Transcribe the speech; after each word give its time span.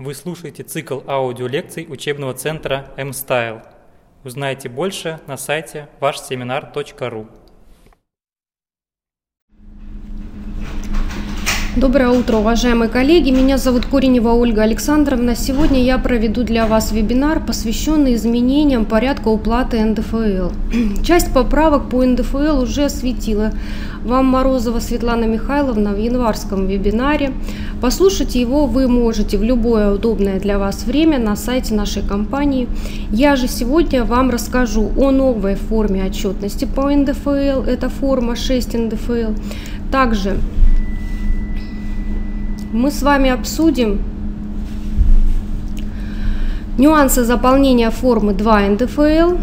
Вы 0.00 0.14
слушаете 0.14 0.62
цикл 0.62 1.00
аудиолекций 1.06 1.86
учебного 1.86 2.32
центра 2.32 2.90
M-Style. 2.96 3.62
Узнайте 4.24 4.70
больше 4.70 5.20
на 5.26 5.36
сайте 5.36 5.90
вашсеминар.ру. 6.00 7.28
Доброе 11.76 12.08
утро, 12.08 12.38
уважаемые 12.38 12.88
коллеги. 12.88 13.30
Меня 13.30 13.56
зовут 13.56 13.86
Коренева 13.86 14.30
Ольга 14.30 14.62
Александровна. 14.62 15.36
Сегодня 15.36 15.80
я 15.80 15.98
проведу 15.98 16.42
для 16.42 16.66
вас 16.66 16.90
вебинар, 16.90 17.38
посвященный 17.46 18.16
изменениям 18.16 18.84
порядка 18.84 19.28
уплаты 19.28 19.78
НДФЛ. 19.80 20.50
Часть 21.04 21.32
поправок 21.32 21.88
по 21.88 22.04
НДФЛ 22.04 22.62
уже 22.62 22.86
осветила 22.86 23.52
вам 24.02 24.26
Морозова 24.26 24.80
Светлана 24.80 25.26
Михайловна 25.26 25.92
в 25.92 25.98
январском 25.98 26.66
вебинаре. 26.66 27.32
Послушать 27.80 28.34
его 28.34 28.66
вы 28.66 28.88
можете 28.88 29.38
в 29.38 29.44
любое 29.44 29.94
удобное 29.94 30.40
для 30.40 30.58
вас 30.58 30.82
время 30.82 31.20
на 31.20 31.36
сайте 31.36 31.72
нашей 31.74 32.02
компании. 32.02 32.66
Я 33.12 33.36
же 33.36 33.46
сегодня 33.46 34.02
вам 34.02 34.30
расскажу 34.30 34.90
о 34.96 35.12
новой 35.12 35.54
форме 35.54 36.04
отчетности 36.04 36.64
по 36.64 36.90
НДФЛ. 36.90 37.62
Это 37.62 37.88
форма 37.88 38.34
6 38.34 38.74
НДФЛ. 38.74 39.34
Также 39.92 40.36
мы 42.72 42.90
с 42.90 43.02
вами 43.02 43.30
обсудим 43.30 44.00
нюансы 46.78 47.24
заполнения 47.24 47.90
формы 47.90 48.32
2 48.32 48.60
НДФЛ 48.68 49.36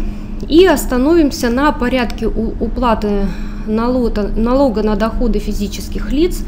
и 0.48 0.64
остановимся 0.64 1.50
на 1.50 1.72
порядке 1.72 2.26
уплаты 2.26 3.26
налога, 3.66 4.82
на 4.82 4.96
доходы 4.96 5.38
физических 5.38 6.10
лиц 6.10 6.42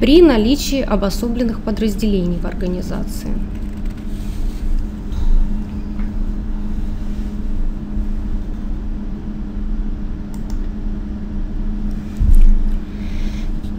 при 0.00 0.22
наличии 0.22 0.80
обособленных 0.80 1.60
подразделений 1.60 2.38
в 2.38 2.46
организации. 2.46 3.28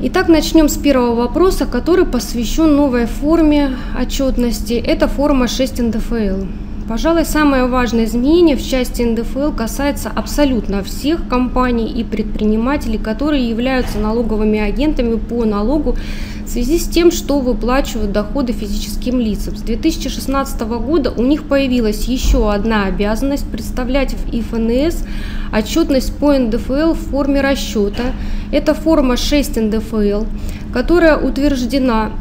Итак, 0.08 0.28
начнем 0.28 0.70
с 0.70 0.78
первого 0.78 1.16
вопроса, 1.16 1.66
который 1.66 2.06
посвящен 2.06 2.76
новой 2.76 3.08
форме 3.08 3.76
отчетности. 4.00 4.74
Это 4.74 5.08
форма 5.08 5.48
6 5.48 5.80
НДФЛ. 5.80 6.46
Пожалуй, 6.88 7.26
самое 7.26 7.66
важное 7.66 8.06
изменение 8.06 8.56
в 8.56 8.64
части 8.64 9.02
НДФЛ 9.02 9.52
касается 9.54 10.12
абсолютно 10.16 10.84
всех 10.84 11.28
компаний 11.28 11.92
и 11.92 12.04
предпринимателей, 12.04 13.00
которые 13.00 13.50
являются 13.50 13.98
налоговыми 13.98 14.60
агентами 14.60 15.16
по 15.16 15.46
налогу 15.46 15.98
в 16.46 16.48
связи 16.48 16.78
с 16.78 16.88
тем, 16.88 17.10
что 17.10 17.40
выплачивают 17.40 18.12
доходы 18.12 18.54
физическим 18.54 19.20
лицам. 19.20 19.58
С 19.58 19.62
2016 19.62 20.62
года 20.62 21.10
у 21.10 21.24
них 21.24 21.46
появилась 21.46 22.06
еще 22.06 22.54
одна 22.54 22.86
обязанность 22.86 23.50
представлять 23.50 24.14
в 24.14 24.30
ИФНС 24.32 25.08
отчетность 25.52 26.16
по 26.16 26.38
НДФЛ 26.38 26.94
в 26.94 27.00
форме 27.00 27.42
расчета. 27.42 28.14
Это 28.52 28.76
форма 28.76 29.18
6 29.18 29.58
НДФЛ, 29.60 30.26
которая 30.72 31.18
утверждена 31.18 32.12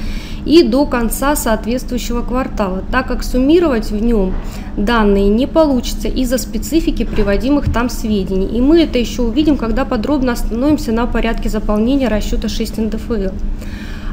и 0.46 0.64
до 0.64 0.86
конца 0.86 1.36
соответствующего 1.36 2.22
квартала, 2.22 2.84
так 2.92 3.08
как 3.08 3.24
суммировать 3.24 3.92
в 3.92 4.02
нем 4.02 4.34
данные 4.78 5.28
не 5.28 5.48
получится 5.48 6.08
из-за 6.08 6.38
специфики 6.38 7.04
приводимых 7.04 7.72
там 7.72 7.90
сведений. 7.90 8.48
И 8.58 8.62
мы 8.62 8.84
это 8.84 8.98
еще 8.98 9.24
увидим, 9.24 9.58
когда 9.58 9.84
подробно 9.86 10.32
остановимся 10.32 10.92
на 10.92 11.06
порядке 11.06 11.50
заполнения 11.50 12.08
расчета 12.08 12.48
6 12.48 12.69
НДФЛ. 12.78 13.34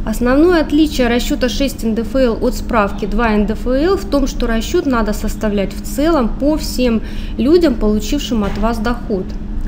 Основное 0.06 0.60
отличие 0.60 1.08
расчета 1.08 1.48
6 1.48 1.84
НДФЛ 1.84 2.44
от 2.44 2.54
справки 2.54 3.06
2 3.06 3.28
НДФЛ 3.38 3.96
в 3.96 4.04
том, 4.04 4.26
что 4.28 4.46
расчет 4.46 4.86
надо 4.86 5.12
составлять 5.12 5.72
в 5.72 5.82
целом 5.82 6.28
по 6.28 6.56
всем 6.56 7.02
людям, 7.38 7.74
получившим 7.74 8.44
от 8.44 8.56
вас 8.58 8.78
доход. 8.78 9.24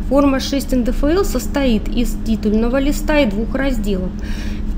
Форма 0.08 0.38
6 0.38 0.76
НДФЛ 0.76 1.24
состоит 1.24 1.88
из 1.88 2.16
титульного 2.24 2.78
листа 2.78 3.18
и 3.18 3.26
двух 3.26 3.54
разделов 3.54 4.10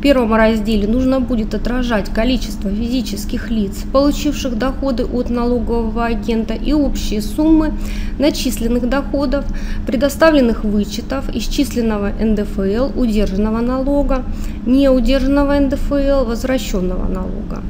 первом 0.01 0.35
разделе 0.35 0.89
нужно 0.89 1.21
будет 1.21 1.55
отражать 1.55 2.09
количество 2.11 2.71
физических 2.71 3.51
лиц, 3.51 3.85
получивших 3.93 4.59
доходы 4.59 5.05
от 5.05 5.31
налогового 5.31 6.07
агента 6.07 6.55
и 6.55 6.73
общие 6.73 7.23
суммы 7.23 7.73
начисленных 8.19 8.89
доходов, 8.89 9.45
предоставленных 9.87 10.65
вычетов, 10.65 11.25
исчисленного 11.35 12.13
НДФЛ, 12.21 12.99
удержанного 12.99 13.61
налога, 13.61 14.25
неудержанного 14.67 15.59
НДФЛ, 15.59 16.25
возвращенного 16.25 17.07
налога. 17.07 17.63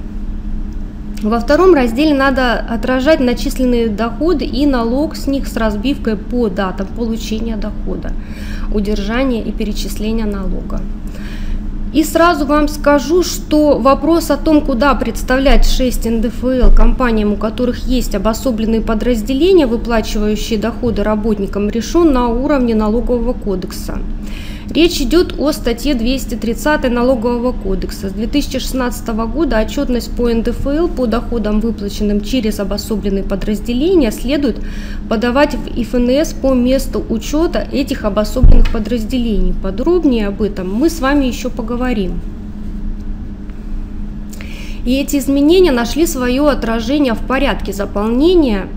Во 1.23 1.39
втором 1.39 1.75
разделе 1.75 2.15
надо 2.15 2.59
отражать 2.61 3.21
начисленные 3.21 3.89
доходы 3.89 4.47
и 4.47 4.65
налог 4.65 5.17
с 5.17 5.27
них 5.27 5.49
с 5.49 5.57
разбивкой 5.57 6.17
по 6.17 6.49
датам 6.49 6.87
получения 6.87 7.57
дохода, 7.57 8.13
удержания 8.73 9.43
и 9.43 9.53
перечисления 9.53 10.25
налога. 10.25 10.81
И 11.93 12.05
сразу 12.05 12.47
вам 12.47 12.69
скажу, 12.69 13.25
что 13.25 13.79
вопрос 13.79 14.31
о 14.31 14.37
том, 14.37 14.61
куда 14.61 14.95
представлять 14.95 15.67
6 15.67 16.07
НДФЛ 16.09 16.73
компаниям, 16.75 17.33
у 17.33 17.37
которых 17.37 17.79
есть 17.81 18.15
обособленные 18.15 18.81
подразделения, 18.81 19.67
выплачивающие 19.67 20.59
доходы 20.59 21.03
работникам, 21.03 21.69
решен 21.69 22.13
на 22.13 22.29
уровне 22.29 22.77
налогового 22.77 23.33
кодекса. 23.33 23.99
Речь 24.71 25.01
идет 25.01 25.35
о 25.37 25.51
статье 25.51 25.95
230 25.95 26.89
Налогового 26.91 27.51
кодекса. 27.51 28.09
С 28.09 28.13
2016 28.13 29.09
года 29.09 29.59
отчетность 29.59 30.15
по 30.15 30.33
НДФЛ 30.33 30.87
по 30.87 31.07
доходам, 31.07 31.59
выплаченным 31.59 32.21
через 32.21 32.61
обособленные 32.61 33.25
подразделения, 33.25 34.13
следует 34.13 34.59
подавать 35.09 35.57
в 35.57 35.67
ИФНС 35.67 36.35
по 36.35 36.55
месту 36.55 37.05
учета 37.09 37.67
этих 37.73 38.05
обособленных 38.05 38.71
подразделений. 38.71 39.55
Подробнее 39.61 40.29
об 40.29 40.41
этом 40.41 40.73
мы 40.73 40.89
с 40.89 41.01
вами 41.01 41.25
еще 41.25 41.51
поговорим. 41.51 42.21
И 44.85 44.95
эти 44.95 45.17
изменения 45.17 45.73
нашли 45.73 46.07
свое 46.07 46.49
отражение 46.49 47.15
в 47.15 47.27
порядке 47.27 47.73
заполнения 47.73 48.69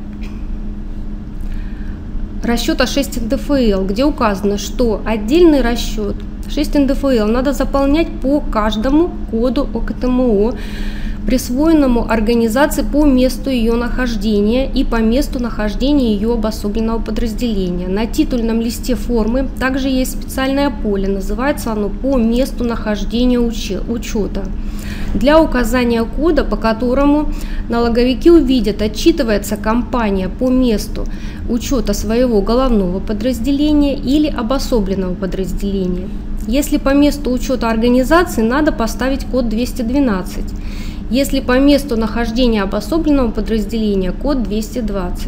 расчета 2.46 2.86
6 2.88 3.22
НДФЛ, 3.22 3.86
где 3.86 4.06
указано, 4.06 4.58
что 4.58 5.02
отдельный 5.06 5.62
расчет 5.62 6.16
6 6.50 6.76
НДФЛ 6.76 7.26
надо 7.26 7.54
заполнять 7.54 8.08
по 8.22 8.40
каждому 8.42 9.12
коду 9.32 9.68
ОКТМО, 9.74 10.54
присвоенному 11.26 12.10
организации 12.10 12.84
по 12.84 13.06
месту 13.06 13.50
ее 13.50 13.74
нахождения 13.74 14.70
и 14.70 14.84
по 14.84 14.98
месту 14.98 15.42
нахождения 15.42 16.14
ее 16.14 16.34
обособленного 16.34 17.00
подразделения. 17.00 17.88
На 17.88 18.06
титульном 18.06 18.62
листе 18.62 18.96
формы 18.96 19.48
также 19.60 19.90
есть 19.90 20.12
специальное 20.12 20.70
поле, 20.70 21.08
называется 21.08 21.72
оно 21.72 21.90
по 21.90 22.18
месту 22.18 22.64
нахождения 22.64 23.40
учета. 23.40 24.44
Для 25.14 25.40
указания 25.40 26.04
кода, 26.04 26.44
по 26.44 26.58
которому 26.58 27.32
налоговики 27.70 28.32
увидят, 28.32 28.82
отчитывается 28.82 29.58
компания 29.58 30.28
по 30.28 30.50
месту 30.50 31.06
учета 31.50 31.94
своего 31.94 32.42
головного 32.42 33.00
подразделения 33.00 33.96
или 33.96 34.28
обособленного 34.28 35.14
подразделения. 35.14 36.10
Если 36.48 36.78
по 36.78 36.94
месту 36.94 37.32
учета 37.32 37.70
организации, 37.70 38.42
надо 38.42 38.72
поставить 38.72 39.26
код 39.26 39.50
212. 39.50 40.44
Если 41.14 41.42
по 41.42 41.60
месту 41.60 41.96
нахождения 41.96 42.64
обособленного 42.64 43.30
подразделения, 43.30 44.12
код 44.12 44.42
220. 44.42 45.28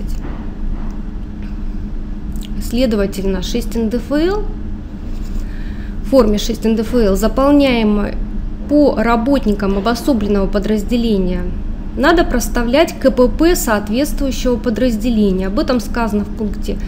Следовательно, 2.64 3.44
6 3.44 3.76
НДФЛ 3.76 4.42
в 6.04 6.10
форме 6.10 6.40
6 6.40 6.66
НДФЛ, 6.66 7.14
заполняемой 7.14 8.16
по 8.68 8.96
работникам 8.96 9.78
обособленного 9.78 10.48
подразделения 10.48 11.44
надо 11.96 12.24
проставлять 12.24 13.00
КПП 13.00 13.54
соответствующего 13.54 14.56
подразделения. 14.56 15.46
Об 15.46 15.60
этом 15.60 15.80
сказано 15.80 16.24
в 16.24 16.36
пункте 16.36 16.80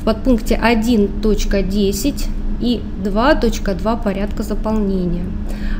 в 0.00 0.04
подпункте 0.06 0.58
1.10 0.58 2.24
и 2.62 2.80
2.2 3.04 4.02
порядка 4.02 4.42
заполнения. 4.42 5.24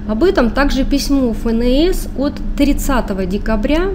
Об 0.09 0.23
этом 0.23 0.51
также 0.51 0.85
письмо 0.85 1.33
ФНС 1.33 2.07
от 2.17 2.35
30 2.57 3.29
декабря 3.29 3.91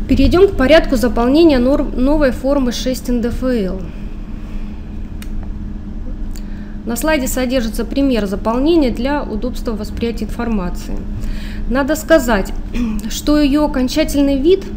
Перейдем 0.08 0.46
к 0.46 0.56
порядку 0.56 0.96
заполнения 0.96 1.58
норм 1.58 1.90
новой 1.96 2.30
формы 2.30 2.70
6 2.70 3.08
НДФЛ. 3.08 3.80
На 6.84 6.96
слайде 6.96 7.28
содержится 7.28 7.84
пример 7.84 8.26
заполнения 8.26 8.90
для 8.90 9.22
удобства 9.22 9.72
восприятия 9.72 10.24
информации. 10.24 10.96
Надо 11.68 11.94
сказать, 11.96 12.52
что 13.10 13.40
ее 13.40 13.64
окончательный 13.64 14.38
вид– 14.38 14.64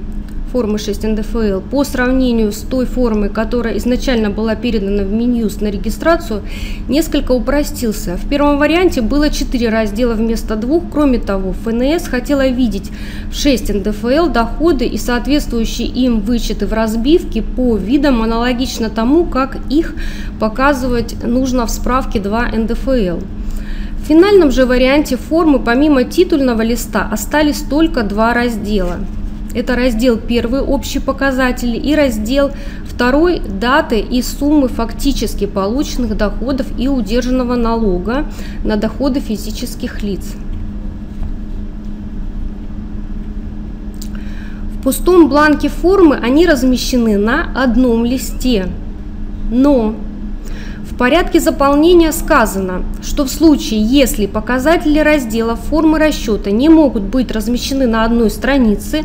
формы 0.55 0.77
6 0.77 1.03
НДФЛ 1.03 1.59
по 1.69 1.83
сравнению 1.83 2.53
с 2.53 2.59
той 2.59 2.85
формой, 2.85 3.27
которая 3.27 3.77
изначально 3.77 4.29
была 4.29 4.55
передана 4.55 5.03
в 5.03 5.11
Минюст 5.11 5.59
на 5.59 5.67
регистрацию, 5.67 6.43
несколько 6.87 7.33
упростился. 7.33 8.15
В 8.15 8.29
первом 8.29 8.57
варианте 8.57 9.01
было 9.01 9.29
4 9.29 9.67
раздела 9.67 10.13
вместо 10.13 10.55
двух. 10.55 10.83
Кроме 10.89 11.19
того, 11.19 11.51
ФНС 11.51 12.07
хотела 12.07 12.47
видеть 12.47 12.89
в 13.29 13.35
6 13.35 13.73
НДФЛ 13.73 14.27
доходы 14.27 14.85
и 14.85 14.97
соответствующие 14.97 15.89
им 15.89 16.21
вычеты 16.21 16.67
в 16.67 16.71
разбивке 16.71 17.41
по 17.41 17.75
видам 17.75 18.21
аналогично 18.21 18.89
тому, 18.89 19.25
как 19.25 19.57
их 19.69 19.93
показывать 20.39 21.21
нужно 21.21 21.65
в 21.65 21.69
справке 21.69 22.21
2 22.21 22.47
НДФЛ. 22.59 23.19
В 23.19 24.07
финальном 24.07 24.51
же 24.51 24.65
варианте 24.65 25.17
формы 25.17 25.59
помимо 25.59 26.05
титульного 26.05 26.61
листа 26.61 27.09
остались 27.11 27.59
только 27.59 28.03
два 28.03 28.33
раздела– 28.33 28.99
это 29.55 29.75
раздел 29.77 30.17
первый 30.17 30.59
общие 30.61 31.01
показатели 31.01 31.77
и 31.77 31.95
раздел 31.95 32.51
второй 32.83 33.39
даты 33.39 33.99
и 33.99 34.21
суммы 34.21 34.67
фактически 34.67 35.47
полученных 35.47 36.17
доходов 36.17 36.67
и 36.77 36.89
удержанного 36.89 37.55
налога 37.55 38.25
на 38.65 38.75
доходы 38.75 39.21
физических 39.21 40.03
лиц. 40.03 40.35
В 44.73 44.83
пустом 44.83 45.29
бланке 45.29 45.69
формы 45.69 46.17
они 46.17 46.45
размещены 46.45 47.17
на 47.17 47.49
одном 47.55 48.03
листе, 48.03 48.67
но 49.49 49.95
в 50.95 50.97
порядке 50.97 51.41
заполнения 51.41 52.13
сказано, 52.13 52.83
что 53.03 53.25
в 53.25 53.29
случае, 53.29 53.81
если 53.81 54.27
показатели 54.27 54.97
раздела 54.99 55.57
формы 55.57 55.99
расчета 55.99 56.51
не 56.51 56.69
могут 56.69 57.03
быть 57.03 57.33
размещены 57.33 57.85
на 57.85 58.05
одной 58.05 58.29
странице, 58.29 59.03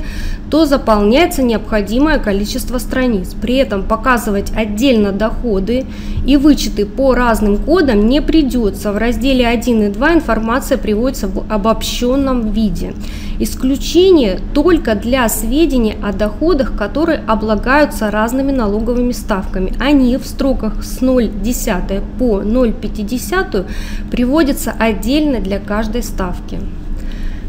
то 0.52 0.66
заполняется 0.66 1.42
необходимое 1.42 2.20
количество 2.20 2.78
страниц. 2.78 3.34
При 3.34 3.56
этом 3.56 3.82
показывать 3.82 4.52
отдельно 4.54 5.10
доходы 5.10 5.84
и 6.24 6.36
вычеты 6.36 6.86
по 6.86 7.12
разным 7.12 7.56
кодам 7.56 8.06
не 8.06 8.22
придется. 8.22 8.92
В 8.92 8.96
разделе 8.96 9.48
1 9.48 9.82
и 9.82 9.88
2 9.88 10.14
информация 10.14 10.78
приводится 10.78 11.26
в 11.26 11.44
обобщенном 11.52 12.52
виде. 12.52 12.94
Исключение 13.42 14.38
только 14.52 14.94
для 14.94 15.26
сведений 15.30 15.96
о 16.02 16.12
доходах, 16.12 16.76
которые 16.76 17.20
облагаются 17.26 18.10
разными 18.10 18.52
налоговыми 18.52 19.12
ставками. 19.12 19.72
Они 19.80 20.18
в 20.18 20.26
строках 20.26 20.84
с 20.84 21.00
0,10 21.00 22.02
по 22.18 22.42
0,50 22.42 23.66
приводятся 24.10 24.74
отдельно 24.78 25.40
для 25.40 25.58
каждой 25.58 26.02
ставки. 26.02 26.60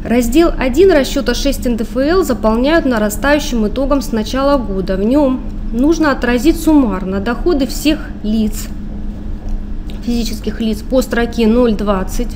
Раздел 0.05 0.53
1 0.57 0.91
расчета 0.93 1.33
6 1.33 1.65
НДФЛ 1.65 2.23
заполняют 2.23 2.85
нарастающим 2.85 3.67
итогом 3.67 4.01
с 4.01 4.13
начала 4.13 4.57
года. 4.57 4.95
В 4.95 5.03
нем 5.03 5.41
нужно 5.73 6.13
отразить 6.13 6.57
суммарно 6.57 7.19
доходы 7.19 7.67
всех 7.67 8.07
лиц, 8.23 8.69
физических 10.05 10.61
лиц 10.61 10.83
по 10.89 11.01
строке 11.01 11.43
0,20, 11.43 12.29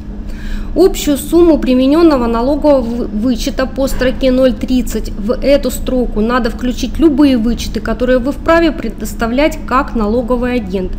Общую 0.75 1.17
сумму 1.17 1.57
примененного 1.57 2.27
налогового 2.27 2.81
вычета 2.81 3.65
по 3.65 3.87
строке 3.87 4.27
0.30 4.27 5.13
в 5.17 5.31
эту 5.31 5.71
строку 5.71 6.19
надо 6.19 6.49
включить 6.49 6.99
любые 6.99 7.37
вычеты, 7.37 7.79
которые 7.79 8.19
вы 8.19 8.33
вправе 8.33 8.73
предоставлять 8.73 9.57
как 9.65 9.95
налоговый 9.95 10.55
агент. 10.55 10.91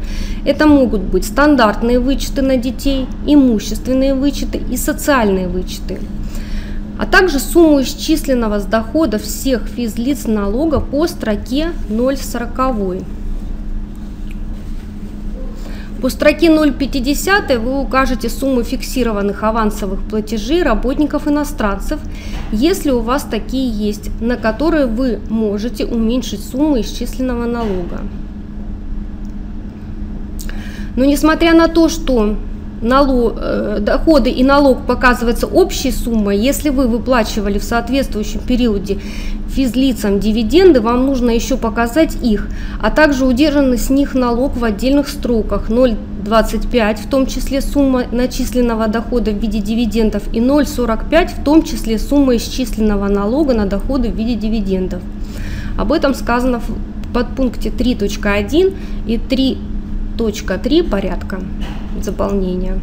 Это 0.46 0.66
могут 0.66 1.02
быть 1.02 1.26
стандартные 1.26 1.98
вычеты 1.98 2.40
на 2.40 2.56
детей, 2.56 3.06
имущественные 3.26 4.14
вычеты 4.14 4.62
и 4.70 4.78
социальные 4.78 5.48
вычеты 5.48 5.98
а 6.98 7.04
также 7.04 7.38
сумму 7.38 7.82
исчисленного 7.82 8.58
с 8.58 8.64
дохода 8.64 9.18
всех 9.18 9.66
физлиц 9.66 10.26
налога 10.26 10.80
по 10.80 11.06
строке 11.06 11.72
040. 11.88 13.04
По 16.00 16.10
строке 16.10 16.48
0,50 16.48 17.58
вы 17.58 17.80
укажете 17.80 18.28
сумму 18.28 18.62
фиксированных 18.62 19.42
авансовых 19.42 20.02
платежей 20.02 20.62
работников 20.62 21.26
иностранцев, 21.26 22.00
если 22.52 22.90
у 22.90 23.00
вас 23.00 23.22
такие 23.22 23.70
есть, 23.70 24.10
на 24.20 24.36
которые 24.36 24.86
вы 24.86 25.20
можете 25.30 25.86
уменьшить 25.86 26.44
сумму 26.44 26.78
исчисленного 26.80 27.46
налога. 27.46 28.00
Но 30.96 31.04
несмотря 31.04 31.54
на 31.54 31.68
то, 31.68 31.88
что 31.88 32.36
налог, 32.82 33.34
э, 33.38 33.78
доходы 33.80 34.30
и 34.30 34.44
налог 34.44 34.86
показывается 34.86 35.46
общей 35.46 35.90
суммой, 35.90 36.38
если 36.38 36.68
вы 36.70 36.88
выплачивали 36.88 37.58
в 37.58 37.64
соответствующем 37.64 38.40
периоде 38.40 38.98
физлицам 39.48 40.20
дивиденды, 40.20 40.80
вам 40.80 41.06
нужно 41.06 41.30
еще 41.30 41.56
показать 41.56 42.16
их, 42.22 42.48
а 42.80 42.90
также 42.90 43.24
удержанный 43.24 43.78
с 43.78 43.90
них 43.90 44.14
налог 44.14 44.56
в 44.56 44.64
отдельных 44.64 45.08
строках 45.08 45.70
0,25, 45.70 46.96
в 46.96 47.08
том 47.08 47.26
числе 47.26 47.60
сумма 47.60 48.04
начисленного 48.10 48.88
дохода 48.88 49.30
в 49.30 49.38
виде 49.38 49.60
дивидендов, 49.60 50.22
и 50.32 50.40
0,45, 50.40 51.40
в 51.40 51.44
том 51.44 51.62
числе 51.62 51.98
сумма 51.98 52.36
исчисленного 52.36 53.08
налога 53.08 53.54
на 53.54 53.66
доходы 53.66 54.10
в 54.10 54.16
виде 54.16 54.34
дивидендов. 54.34 55.02
Об 55.78 55.92
этом 55.92 56.14
сказано 56.14 56.60
в 56.60 57.12
подпункте 57.12 57.70
3.1 57.70 58.74
и 59.06 59.16
3.3 59.16 60.88
порядка 60.88 61.40
заполнения. 62.02 62.78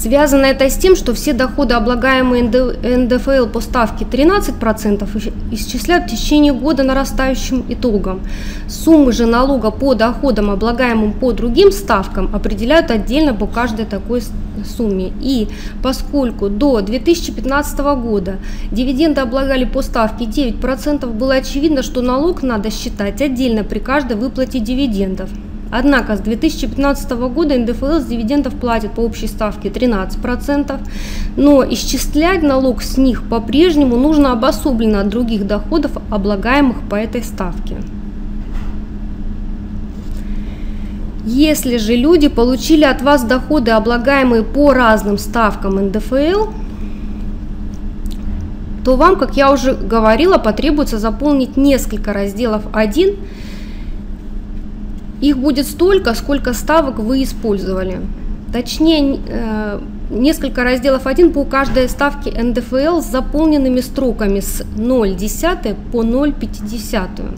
Связано 0.00 0.46
это 0.46 0.70
с 0.70 0.78
тем, 0.78 0.96
что 0.96 1.12
все 1.12 1.34
доходы, 1.34 1.74
облагаемые 1.74 2.44
НДФЛ 2.44 3.48
по 3.52 3.60
ставке 3.60 4.06
13%, 4.06 5.32
исчисляют 5.52 6.06
в 6.06 6.16
течение 6.16 6.54
года 6.54 6.82
нарастающим 6.84 7.66
итогом. 7.68 8.22
Суммы 8.66 9.12
же 9.12 9.26
налога 9.26 9.70
по 9.70 9.94
доходам, 9.94 10.48
облагаемым 10.50 11.12
по 11.12 11.32
другим 11.32 11.70
ставкам, 11.70 12.34
определяют 12.34 12.90
отдельно 12.90 13.34
по 13.34 13.46
каждой 13.46 13.84
такой 13.84 14.22
сумме. 14.64 15.12
И 15.20 15.48
поскольку 15.82 16.48
до 16.48 16.80
2015 16.80 17.78
года 18.02 18.36
дивиденды 18.72 19.20
облагали 19.20 19.66
по 19.66 19.82
ставке 19.82 20.24
9%, 20.24 21.12
было 21.12 21.34
очевидно, 21.34 21.82
что 21.82 22.00
налог 22.00 22.42
надо 22.42 22.70
считать 22.70 23.20
отдельно 23.20 23.64
при 23.64 23.80
каждой 23.80 24.16
выплате 24.16 24.60
дивидендов. 24.60 25.28
Однако 25.70 26.16
с 26.16 26.20
2015 26.20 27.10
года 27.32 27.56
НДФЛ 27.56 28.00
с 28.00 28.06
дивидендов 28.06 28.54
платит 28.54 28.92
по 28.92 29.00
общей 29.00 29.28
ставке 29.28 29.68
13%, 29.68 30.80
но 31.36 31.64
исчислять 31.70 32.42
налог 32.42 32.82
с 32.82 32.96
них 32.96 33.28
по-прежнему 33.28 33.96
нужно 33.96 34.32
обособленно 34.32 35.00
от 35.00 35.08
других 35.08 35.46
доходов, 35.46 35.92
облагаемых 36.10 36.88
по 36.88 36.96
этой 36.96 37.22
ставке. 37.22 37.76
Если 41.24 41.76
же 41.76 41.94
люди 41.94 42.28
получили 42.28 42.84
от 42.84 43.02
вас 43.02 43.22
доходы, 43.22 43.70
облагаемые 43.70 44.42
по 44.42 44.72
разным 44.72 45.18
ставкам 45.18 45.76
НДФЛ, 45.76 46.48
то 48.84 48.96
вам, 48.96 49.16
как 49.16 49.36
я 49.36 49.52
уже 49.52 49.74
говорила, 49.74 50.38
потребуется 50.38 50.98
заполнить 50.98 51.56
несколько 51.56 52.12
разделов 52.12 52.62
1 52.72 53.16
их 55.20 55.38
будет 55.38 55.66
столько, 55.66 56.14
сколько 56.14 56.54
ставок 56.54 56.98
вы 56.98 57.22
использовали. 57.22 58.00
Точнее, 58.52 59.18
э, 59.28 59.80
несколько 60.10 60.64
разделов 60.64 61.06
1 61.06 61.32
по 61.32 61.44
каждой 61.44 61.88
ставке 61.88 62.30
НДФЛ 62.30 63.00
с 63.00 63.06
заполненными 63.06 63.80
строками 63.80 64.40
с 64.40 64.62
0,10 64.76 65.76
по 65.92 66.02
0,50. 66.02 67.34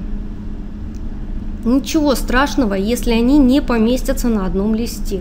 Ничего 1.64 2.14
страшного, 2.14 2.74
если 2.74 3.12
они 3.12 3.38
не 3.38 3.60
поместятся 3.60 4.28
на 4.28 4.46
одном 4.46 4.74
листе. 4.74 5.20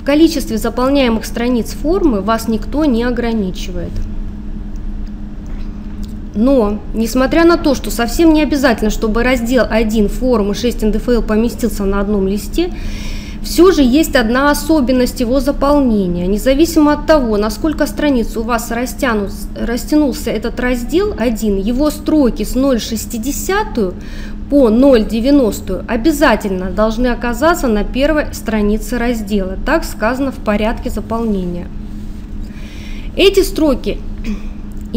В 0.00 0.04
количестве 0.04 0.58
заполняемых 0.58 1.24
страниц 1.24 1.72
формы 1.72 2.22
вас 2.22 2.48
никто 2.48 2.84
не 2.84 3.02
ограничивает. 3.04 3.92
Но, 6.36 6.78
несмотря 6.92 7.44
на 7.44 7.56
то, 7.56 7.74
что 7.74 7.90
совсем 7.90 8.34
не 8.34 8.42
обязательно, 8.42 8.90
чтобы 8.90 9.22
раздел 9.22 9.64
1 9.68 10.08
формы 10.10 10.54
6 10.54 10.82
НДФЛ 10.82 11.22
поместился 11.22 11.84
на 11.84 12.00
одном 12.00 12.28
листе, 12.28 12.70
все 13.42 13.70
же 13.70 13.82
есть 13.82 14.16
одна 14.16 14.50
особенность 14.50 15.20
его 15.20 15.40
заполнения. 15.40 16.26
Независимо 16.26 16.92
от 16.92 17.06
того, 17.06 17.38
насколько 17.38 17.86
страниц 17.86 18.36
у 18.36 18.42
вас 18.42 18.70
растянут, 18.70 19.30
растянулся 19.58 20.30
этот 20.30 20.60
раздел 20.60 21.14
1, 21.16 21.56
его 21.58 21.90
строки 21.90 22.42
с 22.42 22.54
0,60 22.54 23.94
по 24.50 24.68
0,90 24.68 25.86
обязательно 25.88 26.70
должны 26.70 27.06
оказаться 27.06 27.66
на 27.66 27.82
первой 27.84 28.34
странице 28.34 28.98
раздела. 28.98 29.56
Так 29.64 29.84
сказано 29.84 30.32
в 30.32 30.38
порядке 30.38 30.90
заполнения. 30.90 31.68
Эти 33.16 33.40
строки 33.40 33.98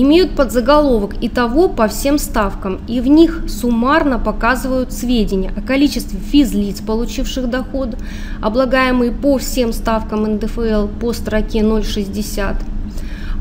имеют 0.03 0.36
подзаголовок 0.36 1.15
и 1.22 1.29
того 1.29 1.68
по 1.68 1.88
всем 1.88 2.18
ставкам, 2.18 2.79
и 2.88 3.01
в 3.01 3.08
них 3.08 3.46
суммарно 3.48 4.20
показывают 4.20 4.94
сведения 4.94 5.51
о 5.56 5.62
количестве 5.62 6.20
физлиц, 6.20 6.82
получивших 6.82 7.50
доход, 7.50 7.96
облагаемые 8.41 9.12
по 9.12 9.38
всем 9.38 9.74
ставкам 9.74 10.24
НДФЛ 10.36 10.88
по 11.00 11.13
строке 11.13 11.60
0,60, 11.60 12.56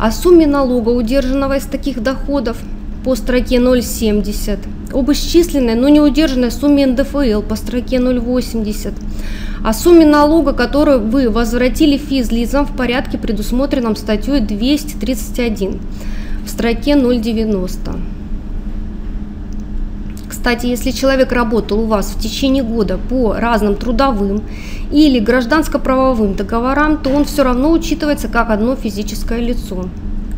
о 0.00 0.12
сумме 0.12 0.46
налога, 0.46 0.90
удержанного 0.90 1.58
из 1.58 1.64
таких 1.64 2.02
доходов 2.02 2.56
по 3.04 3.14
строке 3.14 3.56
0,70, 3.56 4.58
об 4.92 5.10
исчисленной, 5.12 5.74
но 5.74 5.88
не 5.88 6.00
удержанной 6.00 6.50
сумме 6.50 6.86
НДФЛ 6.86 7.42
по 7.42 7.56
строке 7.56 7.96
0,80, 7.96 8.94
о 9.64 9.72
сумме 9.72 10.06
налога, 10.06 10.52
которую 10.52 11.00
вы 11.00 11.28
возвратили 11.28 11.96
физлицам 11.96 12.64
в 12.64 12.76
порядке, 12.76 13.18
предусмотренном 13.18 13.96
статьей 13.96 14.40
231 14.40 15.80
в 16.48 16.50
строке 16.50 16.96
090. 16.96 17.92
Кстати, 20.30 20.64
если 20.64 20.92
человек 20.92 21.30
работал 21.30 21.80
у 21.80 21.86
вас 21.86 22.06
в 22.06 22.18
течение 22.18 22.62
года 22.62 22.96
по 22.96 23.34
разным 23.34 23.74
трудовым 23.76 24.42
или 24.90 25.20
гражданско-правовым 25.20 26.36
договорам, 26.36 27.02
то 27.02 27.10
он 27.10 27.26
все 27.26 27.42
равно 27.42 27.70
учитывается 27.70 28.28
как 28.28 28.48
одно 28.48 28.76
физическое 28.76 29.40
лицо. 29.40 29.90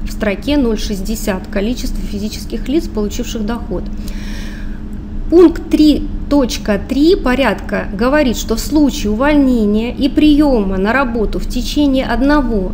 В 0.05 0.11
строке 0.11 0.59
060 0.77 1.47
количество 1.47 2.01
физических 2.01 2.67
лиц, 2.67 2.89
получивших 2.89 3.47
доход. 3.47 3.85
Пункт 5.31 5.63
3.3 5.73 7.23
порядка 7.23 7.87
говорит, 7.95 8.37
что 8.37 8.57
в 8.57 8.61
случае 8.61 9.13
увольнения 9.13 9.95
и 9.95 10.09
приема 10.09 10.77
на 10.77 10.93
работу 10.93 11.39
в 11.39 11.47
течение 11.47 12.05
одного 12.05 12.73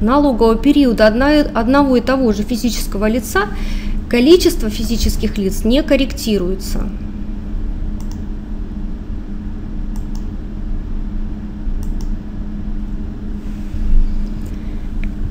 налогового 0.00 0.56
периода 0.56 1.06
одного 1.06 1.96
и 1.96 2.00
того 2.00 2.32
же 2.32 2.42
физического 2.42 3.08
лица 3.08 3.48
количество 4.08 4.70
физических 4.70 5.38
лиц 5.38 5.64
не 5.64 5.82
корректируется. 5.82 6.88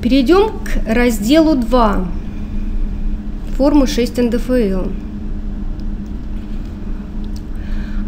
Перейдем 0.02 0.60
к 0.60 0.88
разделу 0.88 1.56
2 1.56 2.08
формы 3.58 3.86
6 3.86 4.18
НДФЛ. 4.18 5.09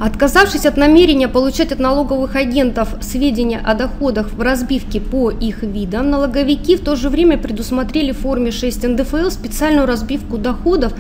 Отказавшись 0.03 0.65
от 0.65 0.77
намерения 0.77 1.27
получать 1.27 1.71
от 1.71 1.77
налоговых 1.77 2.35
агентов 2.35 2.95
сведения 3.01 3.59
о 3.59 3.75
доходах 3.75 4.33
в 4.33 4.41
разбивке 4.41 4.99
по 4.99 5.29
их 5.29 5.61
видам, 5.61 6.09
налоговики 6.09 6.75
в 6.75 6.81
то 6.81 6.95
же 6.95 7.07
время 7.07 7.37
предусмотрели 7.37 8.11
в 8.11 8.17
форме 8.17 8.49
6 8.49 8.83
НДФЛ 8.83 9.29
специальную 9.29 9.85
разбивку 9.85 10.39
доходов 10.39 10.93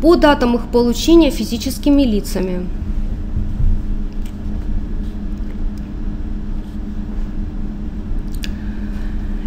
по 0.00 0.16
датам 0.16 0.54
их 0.54 0.68
получения 0.68 1.30
физическими 1.30 2.00
лицами. 2.00 2.66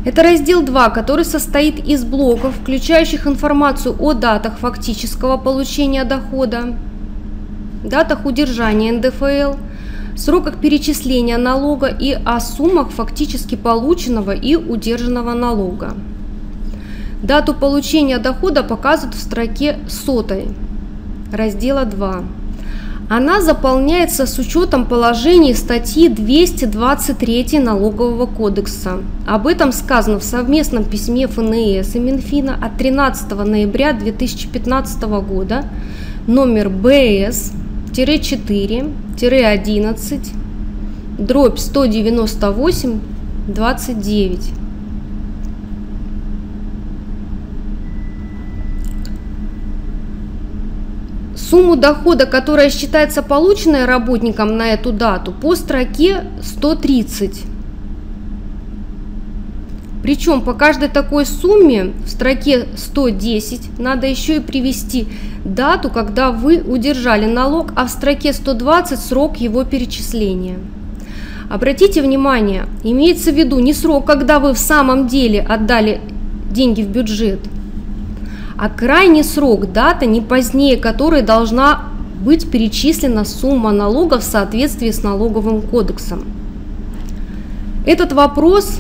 Это 0.06 0.22
раздел 0.22 0.62
2, 0.62 0.90
который 0.92 1.26
состоит 1.26 1.80
из 1.84 2.04
блоков, 2.04 2.54
включающих 2.62 3.26
информацию 3.26 3.96
о 4.00 4.14
датах 4.14 4.60
фактического 4.60 5.38
получения 5.38 6.04
дохода, 6.04 6.76
датах 7.84 8.26
удержания 8.26 8.92
НДФЛ, 8.92 9.58
сроках 10.16 10.58
перечисления 10.58 11.38
налога 11.38 11.88
и 11.88 12.12
о 12.12 12.40
суммах 12.40 12.90
фактически 12.92 13.56
полученного 13.56 14.32
и 14.32 14.56
удержанного 14.56 15.34
налога. 15.34 15.96
Дату 17.24 17.54
получения 17.54 18.18
дохода 18.18 18.64
показывают 18.64 19.16
в 19.16 19.22
строке 19.22 19.78
сотой 19.88 20.48
раздела 21.32 21.86
2. 21.86 22.24
Она 23.10 23.42
заполняется 23.42 24.28
с 24.28 24.38
учетом 24.38 24.86
положений 24.86 25.56
статьи 25.56 26.10
223 26.10 27.60
Налогового 27.60 28.28
кодекса. 28.28 29.00
Об 29.26 29.48
этом 29.48 29.72
сказано 29.72 30.20
в 30.20 30.24
совместном 30.24 30.84
письме 30.84 31.28
ФНС 31.28 31.96
и 31.96 32.00
Минфина 32.00 32.56
от 32.62 32.78
13 32.78 33.32
ноября 33.32 33.94
2015 33.94 35.02
года 35.28 35.66
номер 36.28 36.70
БС 36.70 37.52
4-11, 37.92 40.28
дробь 41.18 41.60
198, 41.60 43.00
29. 43.48 44.52
Сумму 51.36 51.76
дохода, 51.76 52.26
которая 52.28 52.70
считается 52.70 53.24
полученной 53.24 53.86
работником 53.86 54.56
на 54.56 54.70
эту 54.70 54.92
дату, 54.92 55.32
по 55.32 55.56
строке 55.56 56.26
130 56.44 57.49
причем 60.02 60.42
по 60.42 60.54
каждой 60.54 60.88
такой 60.88 61.26
сумме 61.26 61.92
в 62.06 62.10
строке 62.10 62.68
110 62.76 63.80
надо 63.80 64.08
еще 64.08 64.38
и 64.38 64.40
привести 64.40 65.08
дату, 65.44 65.90
когда 65.90 66.32
вы 66.32 66.62
удержали 66.62 67.26
налог, 67.26 67.74
а 67.76 67.86
в 67.86 67.90
строке 67.90 68.32
120 68.32 69.00
срок 69.00 69.38
его 69.38 69.64
перечисления. 69.66 70.58
Обратите 71.50 72.02
внимание, 72.02 72.68
имеется 72.84 73.32
в 73.32 73.36
виду 73.36 73.60
не 73.60 73.74
срок, 73.74 74.06
когда 74.06 74.40
вы 74.40 74.54
в 74.54 74.60
самом 74.60 75.08
деле 75.08 75.42
отдали 75.42 76.00
деньги 76.52 76.82
в 76.82 76.90
бюджет, 76.90 77.40
а 78.58 78.70
крайний 78.70 79.24
срок, 79.24 79.72
дата 79.72 80.06
не 80.06 80.22
позднее 80.22 80.78
которой 80.78 81.24
должна 81.24 81.86
быть 82.24 82.50
перечислена 82.50 83.26
сумма 83.26 83.72
налога 83.72 84.20
в 84.20 84.24
соответствии 84.24 84.92
с 84.92 85.04
налоговым 85.04 85.62
кодексом. 85.62 86.26
Этот 87.86 88.14
вопрос 88.14 88.80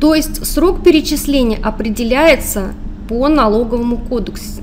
То 0.00 0.14
есть 0.14 0.46
срок 0.46 0.84
перечисления 0.84 1.58
определяется 1.62 2.72
по 3.08 3.28
налоговому 3.28 3.98
кодексу. 3.98 4.62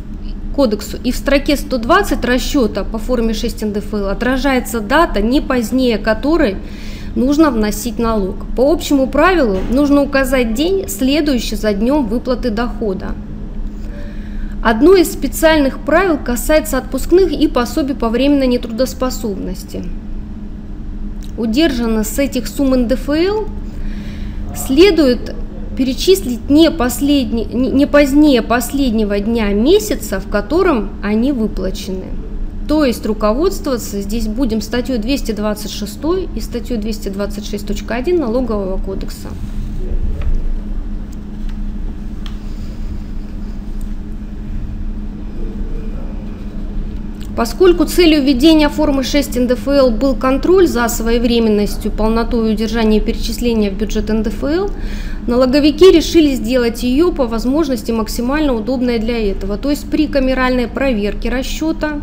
Кодексу. 0.55 0.97
И 1.03 1.11
в 1.11 1.17
строке 1.17 1.57
120 1.57 2.23
расчета 2.23 2.85
по 2.85 2.97
форме 2.97 3.33
6 3.33 3.65
НДФЛ 3.65 4.05
отражается 4.05 4.79
дата, 4.79 5.21
не 5.21 5.41
позднее 5.41 5.97
которой 5.97 6.55
нужно 7.15 7.51
вносить 7.51 7.98
налог. 7.98 8.36
По 8.55 8.72
общему 8.72 9.07
правилу 9.07 9.57
нужно 9.72 10.01
указать 10.01 10.53
день, 10.53 10.88
следующий 10.88 11.55
за 11.55 11.74
днем 11.74 12.05
выплаты 12.05 12.50
дохода. 12.50 13.15
Одно 14.63 14.95
из 14.95 15.12
специальных 15.13 15.79
правил 15.79 16.17
касается 16.17 16.77
отпускных 16.77 17.31
и 17.31 17.48
пособий 17.48 17.95
по 17.95 18.10
временной 18.10 18.48
нетрудоспособности. 18.48 19.84
Удержано 21.38 22.03
с 22.03 22.17
этих 22.17 22.48
сумм 22.48 22.75
НДФЛ 22.84 23.45
следует 24.55 25.36
перечислить 25.77 26.50
не, 26.50 26.72
последний, 26.72 27.45
не 27.45 27.86
позднее 27.86 28.41
последнего 28.41 29.19
дня 29.19 29.53
месяца, 29.53 30.19
в 30.19 30.29
котором 30.29 30.91
они 31.03 31.31
выплачены. 31.31 32.05
То 32.67 32.84
есть 32.84 33.05
руководствоваться 33.05 34.01
здесь 34.01 34.27
будем 34.27 34.62
статьей 34.62 34.98
226 34.98 36.00
и 36.36 36.39
статьей 36.39 36.79
226.1 36.79 38.19
Налогового 38.19 38.77
кодекса. 38.77 39.29
Поскольку 47.36 47.84
целью 47.84 48.24
введения 48.24 48.69
формы 48.69 49.03
6 49.03 49.39
НДФЛ 49.41 49.89
был 49.89 50.15
контроль 50.15 50.67
за 50.67 50.88
своевременностью, 50.88 51.91
полнотой 51.91 52.53
удержания 52.53 53.01
перечисления 53.01 53.69
в 53.69 53.74
бюджет 53.74 54.07
НДФЛ, 54.07 54.69
налоговики 55.27 55.91
решили 55.91 56.34
сделать 56.34 56.84
ее 56.84 57.12
по 57.12 57.27
возможности 57.27 57.91
максимально 57.91 58.53
удобной 58.53 59.00
для 59.00 59.19
этого. 59.19 59.57
То 59.57 59.69
есть 59.69 59.89
при 59.91 60.07
камеральной 60.07 60.69
проверке 60.69 61.29
расчета 61.29 62.00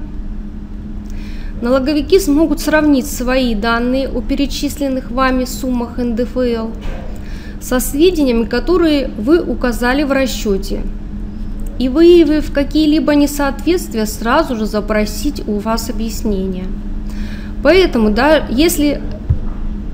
налоговики 1.63 2.21
смогут 2.21 2.61
сравнить 2.61 3.07
свои 3.07 3.55
данные 3.55 4.09
о 4.09 4.21
перечисленных 4.21 5.11
вами 5.11 5.47
суммах 5.47 5.97
НДФЛ 5.97 6.69
со 7.61 7.81
сведениями, 7.81 8.45
которые 8.45 9.09
вы 9.17 9.41
указали 9.41 10.03
в 10.03 10.13
расчете– 10.13 10.83
и 11.83 11.89
выявив 11.89 12.53
какие-либо 12.53 13.15
несоответствия, 13.17 14.07
сразу 14.07 14.55
же 14.55 14.67
запросить 14.67 15.43
у 15.49 15.59
вас 15.59 15.91
объяснение. 15.91 16.67
Поэтому, 17.63 18.11
да, 18.11 18.47
если 18.49 19.01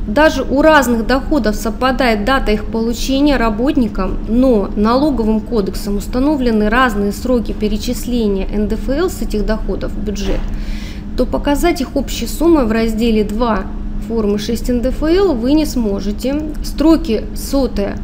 даже 0.06 0.42
у 0.42 0.60
разных 0.60 1.06
доходов 1.06 1.54
совпадает 1.54 2.26
дата 2.26 2.52
их 2.52 2.66
получения 2.66 3.38
работникам, 3.38 4.18
но 4.28 4.70
налоговым 4.76 5.40
кодексом 5.40 5.96
установлены 5.96 6.68
разные 6.68 7.12
сроки 7.12 7.52
перечисления 7.52 8.46
НДФЛ 8.46 9.08
с 9.08 9.22
этих 9.22 9.46
доходов 9.46 9.92
в 9.92 9.98
бюджет, 9.98 10.40
то 11.18 11.26
показать 11.26 11.80
их 11.80 11.96
общей 11.96 12.28
суммой 12.28 12.64
в 12.64 12.70
разделе 12.70 13.24
2 13.24 13.66
формы 14.06 14.38
6 14.38 14.68
НДФЛ 14.68 15.32
вы 15.32 15.52
не 15.52 15.66
сможете. 15.66 16.40
Строки 16.62 17.24
сотая 17.34 17.98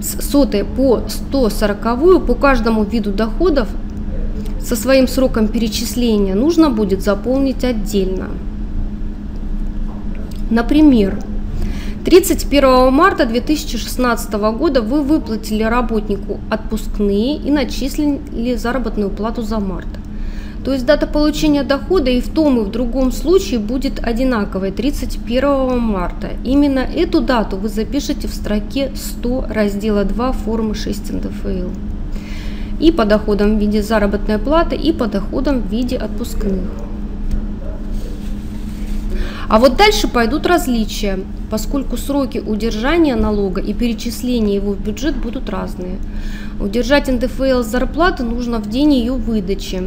с 0.00 0.30
сотой 0.30 0.64
по 0.64 1.02
140 1.06 2.24
по 2.26 2.34
каждому 2.34 2.84
виду 2.84 3.12
доходов 3.12 3.68
со 4.62 4.76
своим 4.76 5.08
сроком 5.08 5.48
перечисления 5.48 6.34
нужно 6.34 6.70
будет 6.70 7.02
заполнить 7.02 7.64
отдельно. 7.64 8.30
Например, 10.50 11.18
31 12.06 12.90
марта 12.90 13.26
2016 13.26 14.32
года 14.32 14.80
вы 14.80 15.02
выплатили 15.02 15.64
работнику 15.64 16.40
отпускные 16.48 17.36
и 17.36 17.50
начислили 17.50 18.54
заработную 18.54 19.10
плату 19.10 19.42
за 19.42 19.60
март. 19.60 19.88
То 20.64 20.72
есть 20.72 20.86
дата 20.86 21.06
получения 21.06 21.62
дохода 21.62 22.10
и 22.10 22.22
в 22.22 22.30
том, 22.30 22.58
и 22.58 22.64
в 22.64 22.70
другом 22.70 23.12
случае 23.12 23.60
будет 23.60 24.02
одинаковой 24.02 24.70
31 24.70 25.78
марта. 25.78 26.30
Именно 26.42 26.78
эту 26.78 27.20
дату 27.20 27.58
вы 27.58 27.68
запишете 27.68 28.28
в 28.28 28.34
строке 28.34 28.90
100 28.94 29.46
раздела 29.50 30.04
2 30.04 30.32
формы 30.32 30.74
6 30.74 31.12
НДФЛ. 31.12 31.68
И 32.80 32.90
по 32.90 33.04
доходам 33.04 33.58
в 33.58 33.60
виде 33.60 33.82
заработной 33.82 34.38
платы, 34.38 34.74
и 34.74 34.92
по 34.92 35.06
доходам 35.06 35.60
в 35.60 35.70
виде 35.70 35.98
отпускных. 35.98 36.70
А 39.48 39.58
вот 39.58 39.76
дальше 39.76 40.08
пойдут 40.08 40.46
различия, 40.46 41.20
поскольку 41.50 41.98
сроки 41.98 42.38
удержания 42.38 43.14
налога 43.14 43.60
и 43.60 43.74
перечисления 43.74 44.54
его 44.54 44.72
в 44.72 44.80
бюджет 44.80 45.14
будут 45.14 45.50
разные. 45.50 45.98
Удержать 46.60 47.08
НДФЛ 47.08 47.62
с 47.62 47.66
зарплаты 47.66 48.22
нужно 48.22 48.58
в 48.58 48.68
день 48.68 48.94
ее 48.94 49.12
выдачи. 49.12 49.82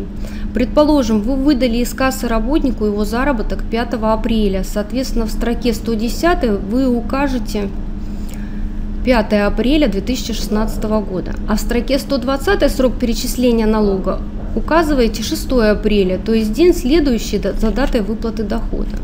Предположим, 0.54 1.22
вы 1.22 1.36
выдали 1.36 1.78
из 1.78 1.94
кассы 1.94 2.28
работнику 2.28 2.86
его 2.86 3.06
заработок 3.06 3.64
5 3.64 3.94
апреля. 4.02 4.64
Соответственно, 4.64 5.26
в 5.26 5.32
строке 5.32 5.74
110 5.74 6.62
вы 6.70 6.88
укажете 6.88 7.70
5 9.06 9.34
апреля 9.34 9.88
2016 9.88 10.84
года. 10.84 11.34
А 11.48 11.56
в 11.56 11.60
строке 11.62 11.98
120 11.98 12.70
срок 12.72 13.00
перечисления 13.00 13.66
налога 13.66 14.20
указываете 14.56 15.24
6 15.24 15.52
апреля, 15.52 16.18
то 16.18 16.34
есть 16.34 16.52
день 16.52 16.74
следующий 16.74 17.38
за 17.38 17.72
датой 17.72 18.02
выплаты 18.02 18.44
дохода. 18.44 18.98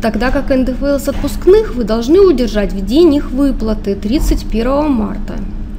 Тогда 0.00 0.30
как 0.30 0.48
НДФЛ 0.48 0.98
с 0.98 1.08
отпускных 1.08 1.74
вы 1.74 1.84
должны 1.84 2.20
удержать 2.20 2.72
в 2.72 2.84
день 2.84 3.14
их 3.14 3.30
выплаты 3.30 3.94
31 3.94 4.90
марта 4.90 5.34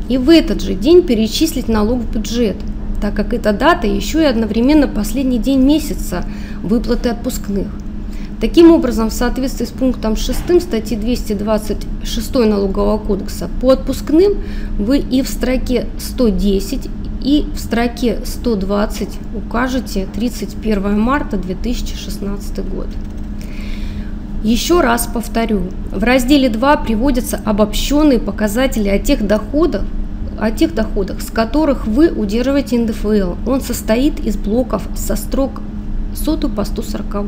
и 0.10 0.18
в 0.18 0.30
этот 0.30 0.62
же 0.62 0.74
день 0.74 1.04
перечислить 1.04 1.68
налог 1.68 2.01
в 2.01 2.12
бюджет, 2.12 2.58
так 3.01 3.14
как 3.14 3.34
эта 3.34 3.53
дата 3.53 3.88
еще 3.88 4.22
и 4.22 4.25
одновременно 4.25 4.88
последний 4.88 5.40
день 5.40 5.62
месяца 5.62 6.25
выплаты 6.64 7.10
отпускных. 7.10 7.68
Таким 8.40 8.72
образом, 8.72 9.10
в 9.10 9.14
соответствии 9.14 9.66
с 9.66 9.72
пунктом 9.72 10.16
6 10.16 10.62
статьи 10.62 10.96
226 10.96 12.36
Налогового 12.36 13.00
кодекса, 13.00 13.50
по 13.60 13.72
отпускным 13.72 14.34
вы 14.77 15.00
и 15.00 15.24
в 15.24 15.27
строке 15.27 15.88
110, 15.98 16.88
и 17.24 17.46
в 17.53 17.60
строке 17.60 18.20
120 18.24 19.10
укажете 19.36 20.08
31 20.14 21.00
марта 21.00 21.38
2016 21.38 22.70
год. 22.70 22.88
Еще 24.44 24.81
раз 24.81 25.10
повторю, 25.12 25.64
в 25.92 26.03
разделе 26.03 26.50
2 26.50 26.77
приводятся 26.77 27.42
обобщенные 27.44 28.20
показатели 28.20 28.88
о 28.88 29.00
тех 29.00 29.25
доходах, 29.25 29.84
о 30.40 30.52
тех 30.52 30.74
доходах, 30.74 31.22
с 31.22 31.32
которых 31.32 31.88
вы 31.88 32.10
удерживаете 32.10 32.80
НДФЛ. 32.80 33.36
Он 33.46 33.62
состоит 33.62 34.20
из 34.20 34.38
блоков 34.38 34.84
со 34.96 35.16
строк 35.16 35.62
сотую 36.16 36.54
по 36.54 36.64
140. 36.64 37.26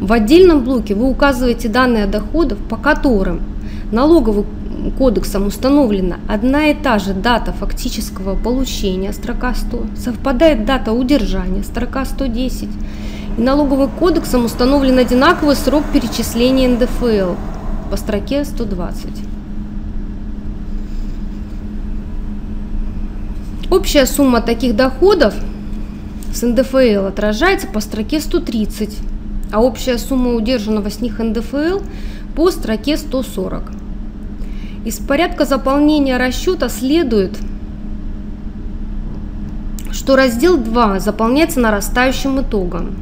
В 0.00 0.12
отдельном 0.12 0.64
блоке 0.64 0.94
вы 0.94 1.08
указываете 1.08 1.68
данные 1.68 2.06
доходов, 2.06 2.58
по 2.68 2.76
которым 2.76 3.40
налоговым 3.92 4.46
кодексом 4.98 5.46
установлена 5.46 6.16
одна 6.28 6.68
и 6.68 6.74
та 6.74 6.98
же 6.98 7.12
дата 7.12 7.52
фактического 7.52 8.34
получения, 8.34 9.12
строка 9.12 9.54
100, 9.54 9.86
совпадает 9.96 10.64
дата 10.64 10.92
удержания, 10.92 11.62
строка 11.62 12.04
110, 12.04 12.68
и 13.36 13.40
налоговым 13.40 13.90
кодексом 13.90 14.44
установлен 14.44 14.98
одинаковый 14.98 15.56
срок 15.56 15.84
перечисления 15.92 16.68
НДФЛ 16.68 17.34
по 17.90 17.96
строке 17.96 18.44
120. 18.44 19.39
Общая 23.70 24.06
сумма 24.06 24.40
таких 24.40 24.74
доходов 24.74 25.32
с 26.34 26.42
НДФЛ 26.42 27.06
отражается 27.06 27.68
по 27.68 27.78
строке 27.78 28.18
130, 28.18 28.98
а 29.52 29.62
общая 29.62 29.96
сумма 29.96 30.34
удержанного 30.34 30.90
с 30.90 31.00
них 31.00 31.20
НДФЛ 31.20 31.78
по 32.34 32.50
строке 32.50 32.96
140. 32.96 33.62
Из 34.84 34.98
порядка 34.98 35.44
заполнения 35.44 36.16
расчета 36.16 36.68
следует, 36.68 37.38
что 39.92 40.16
раздел 40.16 40.56
2 40.56 40.98
заполняется 40.98 41.60
нарастающим 41.60 42.40
итогом. 42.40 42.96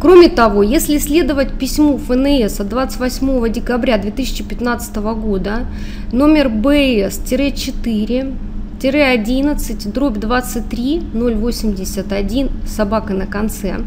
Кроме 0.00 0.28
того, 0.28 0.64
если 0.64 0.98
следовать 0.98 1.52
письму 1.52 1.98
ФНС 1.98 2.58
от 2.58 2.68
28 2.68 3.52
декабря 3.52 3.98
2015 3.98 4.96
года 4.96 5.66
номер 6.10 6.48
БС-4 6.48 8.47
11 8.82 9.92
дробь 9.92 10.18
23 10.18 11.02
081 11.12 12.50
собака 12.66 13.14
на 13.14 13.26
конце, 13.26 13.78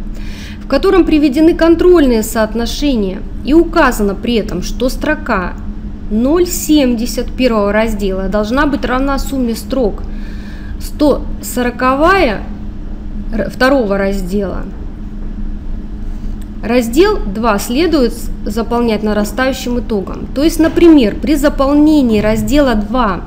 в 0.63 0.67
котором 0.67 1.05
приведены 1.05 1.53
контрольные 1.55 2.23
соотношения 2.23 3.19
и 3.45 3.53
указано 3.53 4.15
при 4.15 4.35
этом, 4.35 4.61
что 4.61 4.89
строка 4.89 5.53
0,70 6.11 7.35
первого 7.35 7.71
раздела 7.71 8.27
должна 8.27 8.65
быть 8.65 8.83
равна 8.85 9.17
сумме 9.17 9.55
строк 9.55 10.03
140 10.79 12.41
второго 13.49 13.97
раздела– 13.97 14.63
Раздел 16.63 17.17
2 17.17 17.59
следует 17.59 18.13
заполнять 18.45 19.01
нарастающим 19.01 19.79
итогом. 19.79 20.27
То 20.35 20.43
есть, 20.43 20.59
например, 20.59 21.15
при 21.19 21.35
заполнении 21.35 22.21
раздела 22.21 22.75
2 22.75 23.21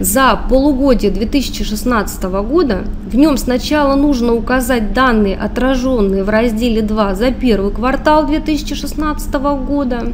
за 0.00 0.38
полугодие 0.48 1.10
2016 1.10 2.22
года, 2.24 2.84
в 3.10 3.16
нем 3.16 3.36
сначала 3.38 3.94
нужно 3.94 4.34
указать 4.34 4.92
данные, 4.92 5.36
отраженные 5.36 6.24
в 6.24 6.28
разделе 6.28 6.82
2 6.82 7.14
за 7.14 7.30
первый 7.30 7.72
квартал 7.72 8.26
2016 8.26 9.34
года, 9.66 10.12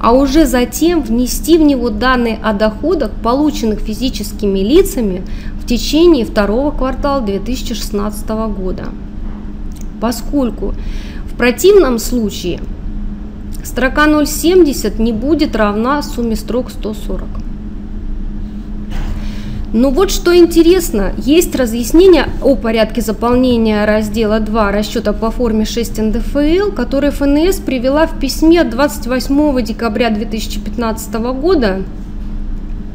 а 0.00 0.12
уже 0.12 0.46
затем 0.46 1.02
внести 1.02 1.58
в 1.58 1.62
него 1.62 1.90
данные 1.90 2.38
о 2.42 2.52
доходах, 2.52 3.10
полученных 3.22 3.80
физическими 3.80 4.60
лицами 4.60 5.22
в 5.60 5.66
течение 5.66 6.24
второго 6.24 6.70
квартала 6.70 7.20
2016 7.20 8.28
года. 8.28 8.84
Поскольку 10.00 10.74
противном 11.38 12.00
случае 12.00 12.60
строка 13.62 14.06
0,70 14.08 15.00
не 15.00 15.12
будет 15.12 15.54
равна 15.54 16.02
сумме 16.02 16.34
строк 16.34 16.68
140. 16.68 17.47
Но 19.72 19.90
вот 19.90 20.10
что 20.10 20.34
интересно, 20.34 21.12
есть 21.18 21.54
разъяснение 21.54 22.30
о 22.42 22.56
порядке 22.56 23.02
заполнения 23.02 23.84
раздела 23.84 24.40
2 24.40 24.72
расчета 24.72 25.12
по 25.12 25.30
форме 25.30 25.66
6 25.66 25.98
НДФЛ, 25.98 26.72
который 26.72 27.10
ФНС 27.10 27.56
привела 27.56 28.06
в 28.06 28.18
письме 28.18 28.62
от 28.62 28.70
28 28.70 29.62
декабря 29.62 30.08
2015 30.08 31.12
года 31.34 31.82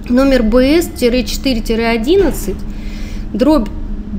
номер 0.10 0.42
БС-4-11 0.42 2.56
дробь 3.34 3.70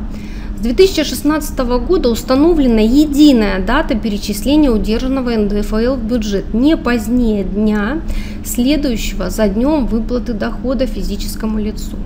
2016 0.63 1.59
года 1.59 2.11
установлена 2.11 2.81
единая 2.81 3.59
дата 3.59 3.97
перечисления 3.97 4.71
удержанного 4.71 5.37
НДФЛ 5.37 5.95
в 5.95 6.05
бюджет 6.05 6.55
не 6.55 6.77
позднее 6.77 7.43
дня, 7.43 8.01
следующего 8.45 9.31
за 9.31 9.49
днем 9.49 9.87
выплаты 9.87 10.33
дохода 10.33 10.87
физическому 10.87 11.59
лицу. 11.59 11.97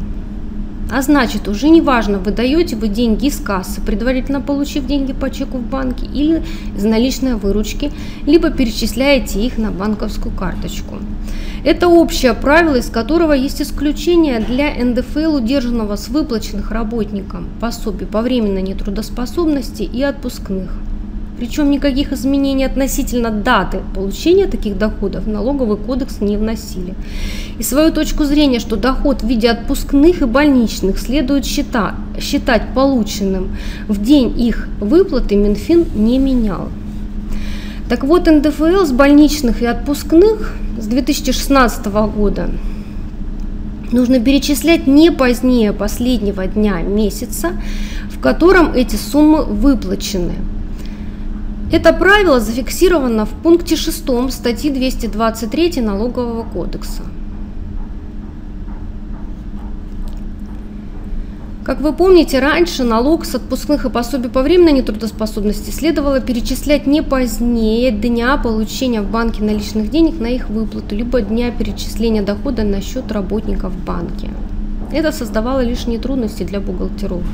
А 0.90 1.02
значит, 1.02 1.48
уже 1.48 1.68
не 1.68 1.82
важно, 1.82 2.18
выдаете 2.18 2.74
вы 2.74 2.88
деньги 2.88 3.26
из 3.26 3.38
кассы, 3.38 3.82
предварительно 3.82 4.40
получив 4.40 4.86
деньги 4.86 5.12
по 5.12 5.30
чеку 5.30 5.58
в 5.58 5.62
банке 5.62 6.06
или 6.06 6.42
из 6.74 6.82
наличной 6.82 7.34
выручки, 7.34 7.92
либо 8.24 8.50
перечисляете 8.50 9.40
их 9.44 9.58
на 9.58 9.70
банковскую 9.70 10.34
карточку. 10.34 10.96
Это 11.62 11.88
общее 11.88 12.32
правило, 12.32 12.76
из 12.76 12.88
которого 12.88 13.32
есть 13.32 13.60
исключение 13.60 14.40
для 14.40 14.72
НДФЛ, 14.82 15.34
удержанного 15.34 15.96
с 15.96 16.08
выплаченных 16.08 16.70
работникам 16.70 17.48
пособий 17.60 18.06
по 18.06 18.22
временной 18.22 18.62
нетрудоспособности 18.62 19.82
и 19.82 20.02
отпускных. 20.02 20.70
Причем 21.38 21.70
никаких 21.70 22.12
изменений 22.12 22.64
относительно 22.64 23.30
даты 23.30 23.78
получения 23.94 24.48
таких 24.48 24.76
доходов 24.76 25.24
в 25.24 25.28
налоговый 25.28 25.76
кодекс 25.76 26.20
не 26.20 26.36
вносили. 26.36 26.94
И 27.60 27.62
свою 27.62 27.92
точку 27.92 28.24
зрения, 28.24 28.58
что 28.58 28.74
доход 28.74 29.22
в 29.22 29.26
виде 29.28 29.48
отпускных 29.48 30.22
и 30.22 30.24
больничных 30.24 30.98
следует 30.98 31.46
считать, 31.46 31.94
считать 32.20 32.74
полученным 32.74 33.56
в 33.86 34.02
день 34.02 34.40
их 34.40 34.68
выплаты, 34.80 35.36
Минфин 35.36 35.86
не 35.94 36.18
менял. 36.18 36.70
Так 37.88 38.02
вот, 38.02 38.26
НДФЛ 38.26 38.84
с 38.84 38.90
больничных 38.90 39.62
и 39.62 39.66
отпускных 39.66 40.56
с 40.76 40.86
2016 40.88 41.86
года 41.86 42.50
нужно 43.92 44.18
перечислять 44.18 44.88
не 44.88 45.12
позднее 45.12 45.72
последнего 45.72 46.46
дня 46.46 46.82
месяца, 46.82 47.52
в 48.10 48.18
котором 48.18 48.72
эти 48.72 48.96
суммы 48.96 49.44
выплачены– 49.44 50.32
это 51.70 51.92
правило 51.92 52.40
зафиксировано 52.40 53.26
в 53.26 53.30
пункте 53.30 53.76
6 53.76 54.30
статьи 54.30 54.70
223 54.70 55.80
Налогового 55.80 56.42
кодекса. 56.42 57.02
Как 61.68 61.82
вы 61.82 61.92
помните, 61.92 62.38
раньше 62.38 62.82
налог 62.82 63.26
с 63.26 63.34
отпускных 63.34 63.84
и 63.84 63.90
пособий 63.90 64.30
по 64.30 64.40
временной 64.40 64.72
нетрудоспособности 64.72 65.68
следовало 65.68 66.18
перечислять 66.20 66.86
не 66.86 67.02
позднее 67.02 67.90
дня 67.90 68.38
получения 68.38 69.02
в 69.02 69.10
банке 69.10 69.42
наличных 69.42 69.90
денег 69.90 70.18
на 70.18 70.28
их 70.28 70.48
выплату, 70.48 70.96
либо 70.96 71.20
дня 71.20 71.50
перечисления 71.50 72.22
дохода 72.22 72.62
на 72.62 72.80
счет 72.80 73.12
работника 73.12 73.68
в 73.68 73.76
банке. 73.84 74.30
Это 74.90 75.12
создавало 75.12 75.60
лишние 75.60 75.98
трудности 75.98 76.42
для 76.42 76.60
бухгалтеров. 76.60 77.24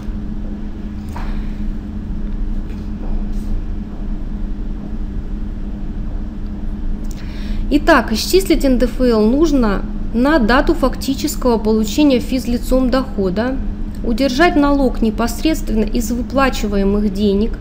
Итак, 7.76 8.12
исчислить 8.12 8.62
НДФЛ 8.62 9.18
нужно 9.22 9.82
на 10.14 10.38
дату 10.38 10.74
фактического 10.74 11.58
получения 11.58 12.20
физлицом 12.20 12.88
дохода, 12.88 13.56
удержать 14.04 14.54
налог 14.54 15.02
непосредственно 15.02 15.82
из 15.82 16.12
выплачиваемых 16.12 17.12
денег. 17.12 17.58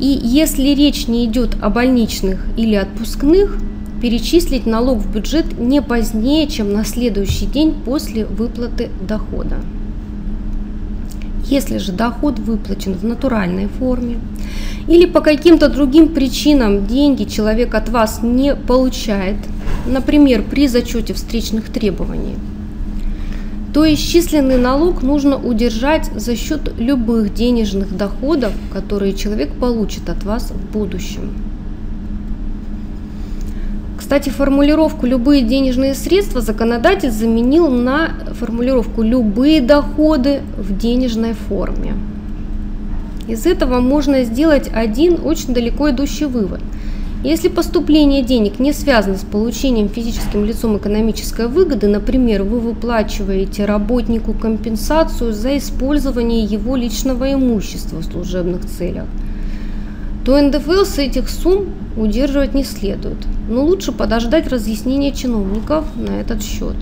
И 0.00 0.06
если 0.08 0.70
речь 0.70 1.06
не 1.06 1.24
идет 1.24 1.56
о 1.62 1.70
больничных 1.70 2.44
или 2.56 2.74
отпускных, 2.74 3.56
перечислить 4.02 4.66
налог 4.66 4.98
в 4.98 5.12
бюджет 5.14 5.56
не 5.56 5.80
позднее, 5.80 6.48
чем 6.48 6.72
на 6.72 6.84
следующий 6.84 7.46
день 7.46 7.76
после 7.84 8.26
выплаты 8.26 8.90
дохода. 9.00 9.58
Если 11.48 11.78
же 11.78 11.92
доход 11.92 12.40
выплачен 12.40 12.94
в 12.94 13.04
натуральной 13.04 13.68
форме 13.68 14.18
или 14.88 15.06
по 15.06 15.20
каким-то 15.20 15.68
другим 15.68 16.08
причинам 16.08 16.86
деньги 16.86 17.22
человек 17.22 17.74
от 17.74 17.88
вас 17.88 18.20
не 18.22 18.56
получает, 18.56 19.36
например, 19.86 20.42
при 20.42 20.66
зачете 20.66 21.14
встречных 21.14 21.70
требований, 21.70 22.36
то 23.72 23.84
исчисленный 23.92 24.58
налог 24.58 25.02
нужно 25.02 25.36
удержать 25.36 26.10
за 26.16 26.34
счет 26.34 26.72
любых 26.78 27.32
денежных 27.32 27.96
доходов, 27.96 28.52
которые 28.72 29.14
человек 29.14 29.52
получит 29.52 30.08
от 30.08 30.24
вас 30.24 30.50
в 30.50 30.72
будущем. 30.72 31.55
Кстати, 34.06 34.28
формулировку 34.28 35.04
«любые 35.04 35.42
денежные 35.42 35.92
средства» 35.92 36.40
законодатель 36.40 37.10
заменил 37.10 37.68
на 37.68 38.10
формулировку 38.38 39.02
«любые 39.02 39.60
доходы 39.60 40.42
в 40.56 40.78
денежной 40.78 41.32
форме». 41.32 41.94
Из 43.26 43.46
этого 43.46 43.80
можно 43.80 44.22
сделать 44.22 44.70
один 44.72 45.18
очень 45.24 45.52
далеко 45.52 45.90
идущий 45.90 46.26
вывод. 46.26 46.60
Если 47.24 47.48
поступление 47.48 48.22
денег 48.22 48.60
не 48.60 48.72
связано 48.72 49.16
с 49.16 49.24
получением 49.24 49.88
физическим 49.88 50.44
лицом 50.44 50.76
экономической 50.76 51.48
выгоды, 51.48 51.88
например, 51.88 52.44
вы 52.44 52.60
выплачиваете 52.60 53.64
работнику 53.64 54.34
компенсацию 54.34 55.32
за 55.32 55.58
использование 55.58 56.44
его 56.44 56.76
личного 56.76 57.32
имущества 57.32 57.96
в 57.96 58.04
служебных 58.04 58.66
целях, 58.66 59.06
то 60.26 60.42
НДФЛ 60.42 60.84
с 60.84 60.98
этих 60.98 61.28
сумм 61.28 61.66
удерживать 61.96 62.52
не 62.52 62.64
следует, 62.64 63.16
но 63.48 63.64
лучше 63.64 63.92
подождать 63.92 64.48
разъяснения 64.48 65.12
чиновников 65.12 65.84
на 65.94 66.20
этот 66.20 66.42
счет. 66.42 66.74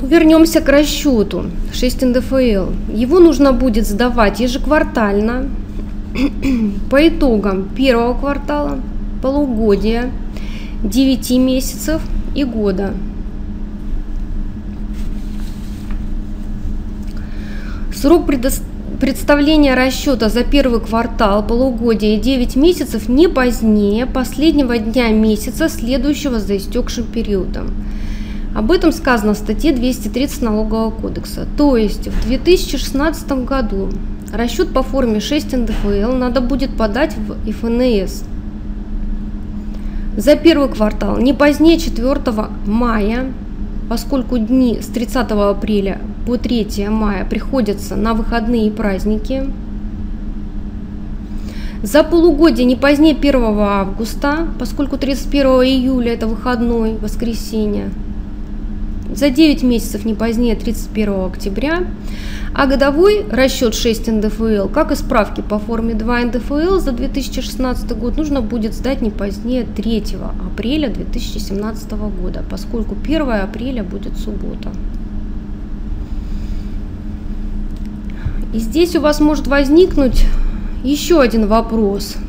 Ну, 0.00 0.08
вернемся 0.08 0.60
к 0.60 0.68
расчету 0.68 1.44
6 1.72 2.06
НДФЛ. 2.06 2.70
Его 2.92 3.20
нужно 3.20 3.52
будет 3.52 3.86
сдавать 3.86 4.40
ежеквартально 4.40 5.48
по 6.90 7.06
итогам 7.06 7.68
первого 7.68 8.18
квартала, 8.18 8.80
полугодия, 9.22 10.10
9 10.82 11.30
месяцев 11.38 12.02
и 12.34 12.42
года. 12.42 12.94
Срок 17.94 18.26
предоставления 18.26 18.69
представления 19.00 19.74
расчета 19.74 20.28
за 20.28 20.44
первый 20.44 20.80
квартал, 20.80 21.44
полугодия 21.44 22.16
и 22.16 22.20
9 22.20 22.56
месяцев 22.56 23.08
не 23.08 23.28
позднее 23.28 24.04
последнего 24.06 24.78
дня 24.78 25.08
месяца, 25.08 25.68
следующего 25.68 26.38
за 26.38 26.58
истекшим 26.58 27.04
периодом. 27.04 27.72
Об 28.54 28.70
этом 28.70 28.92
сказано 28.92 29.34
в 29.34 29.38
статье 29.38 29.72
230 29.72 30.42
Налогового 30.42 30.90
кодекса. 30.90 31.46
То 31.56 31.76
есть 31.76 32.08
в 32.08 32.26
2016 32.26 33.32
году 33.44 33.88
расчет 34.32 34.72
по 34.72 34.82
форме 34.82 35.20
6 35.20 35.56
НДФЛ 35.56 36.12
надо 36.12 36.40
будет 36.40 36.76
подать 36.76 37.16
в 37.16 37.52
ФНС 37.52 38.24
за 40.16 40.36
первый 40.36 40.68
квартал 40.68 41.16
не 41.18 41.32
позднее 41.32 41.78
4 41.78 42.20
мая, 42.66 43.32
поскольку 43.90 44.38
дни 44.38 44.78
с 44.80 44.86
30 44.86 45.32
апреля 45.32 45.98
по 46.24 46.38
3 46.38 46.88
мая 46.88 47.24
приходятся 47.24 47.96
на 47.96 48.14
выходные 48.14 48.68
и 48.68 48.70
праздники. 48.70 49.50
За 51.82 52.04
полугодие 52.04 52.66
не 52.66 52.76
позднее 52.76 53.16
1 53.16 53.44
августа, 53.58 54.46
поскольку 54.60 54.96
31 54.96 55.46
июля 55.64 56.14
это 56.14 56.28
выходной, 56.28 56.98
воскресенье 56.98 57.90
за 59.14 59.30
9 59.30 59.62
месяцев 59.62 60.04
не 60.04 60.14
позднее 60.14 60.56
31 60.56 61.24
октября, 61.26 61.84
а 62.54 62.66
годовой 62.66 63.24
расчет 63.30 63.74
6 63.74 64.08
НДФЛ, 64.08 64.68
как 64.68 64.92
и 64.92 64.94
справки 64.94 65.40
по 65.40 65.58
форме 65.58 65.94
2 65.94 66.24
НДФЛ 66.24 66.78
за 66.78 66.92
2016 66.92 67.90
год, 67.96 68.16
нужно 68.16 68.40
будет 68.40 68.74
сдать 68.74 69.02
не 69.02 69.10
позднее 69.10 69.64
3 69.64 70.16
апреля 70.46 70.88
2017 70.88 71.92
года, 71.92 72.44
поскольку 72.48 72.96
1 73.02 73.30
апреля 73.30 73.82
будет 73.82 74.16
суббота. 74.18 74.70
И 78.52 78.58
здесь 78.58 78.96
у 78.96 79.00
вас 79.00 79.20
может 79.20 79.46
возникнуть 79.46 80.24
еще 80.82 81.20
один 81.20 81.46
вопрос– 81.46 82.16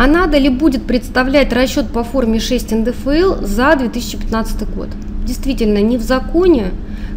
А 0.00 0.06
надо 0.06 0.38
ли 0.38 0.48
будет 0.48 0.84
представлять 0.84 1.52
расчет 1.52 1.88
по 1.88 2.04
форме 2.04 2.40
6 2.40 2.72
НДФЛ 2.72 3.44
за 3.44 3.76
2015 3.76 4.74
год? 4.74 4.88
Действительно, 5.26 5.82
ни 5.82 5.98
в 5.98 6.00
законе, 6.00 6.70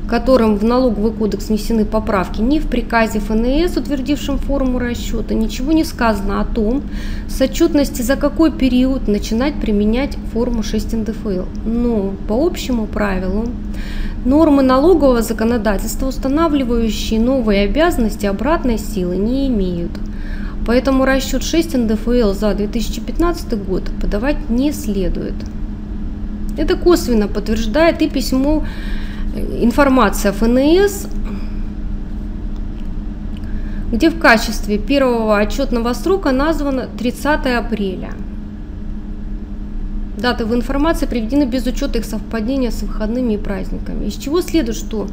которым 0.09 0.57
в 0.57 0.65
налоговый 0.65 1.13
кодекс 1.13 1.47
внесены 1.47 1.85
поправки, 1.85 2.41
ни 2.41 2.59
в 2.59 2.67
приказе 2.67 3.21
ФНС, 3.21 3.77
утвердившем 3.77 4.37
форму 4.37 4.79
расчета, 4.79 5.33
ничего 5.33 5.71
не 5.71 5.85
сказано 5.85 6.41
о 6.41 6.43
том, 6.43 6.83
с 7.29 7.39
отчетности 7.39 8.01
за 8.01 8.17
какой 8.17 8.51
период 8.51 9.07
начинать 9.07 9.53
применять 9.61 10.17
форму 10.33 10.61
6 10.61 10.91
НДФЛ. 10.91 11.43
Но 11.65 12.13
по 12.27 12.45
общему 12.45 12.85
правилу 12.85 13.45
нормы 14.25 14.61
налогового 14.61 15.21
законодательства, 15.21 16.07
устанавливающие 16.07 17.21
новые 17.21 17.63
обязанности 17.63 18.25
обратной 18.25 18.77
силы, 18.77 19.15
не 19.15 19.47
имеют– 19.47 19.91
Поэтому 20.65 21.05
расчет 21.05 21.43
6 21.43 21.77
НДФЛ 21.77 22.33
за 22.33 22.53
2015 22.53 23.65
год 23.65 23.83
подавать 24.01 24.49
не 24.49 24.71
следует. 24.71 25.35
Это 26.57 26.77
косвенно 26.77 27.27
подтверждает 27.27 28.01
и 28.01 28.09
письмо 28.09 28.63
э, 29.35 29.63
информация 29.63 30.31
ФНС, 30.31 31.07
где 33.91 34.09
в 34.09 34.19
качестве 34.19 34.77
первого 34.77 35.37
отчетного 35.37 35.93
срока 35.93 36.31
названо 36.31 36.87
30 36.97 37.45
апреля. 37.57 38.11
Даты 40.17 40.45
в 40.45 40.55
информации 40.55 41.05
приведены 41.05 41.43
без 41.43 41.65
учета 41.65 41.99
их 41.99 42.05
совпадения 42.05 42.71
с 42.71 42.81
выходными 42.83 43.33
и 43.33 43.37
праздниками. 43.37 44.05
Из 44.05 44.15
чего 44.15 44.41
следует, 44.41 44.77
что 44.77 45.07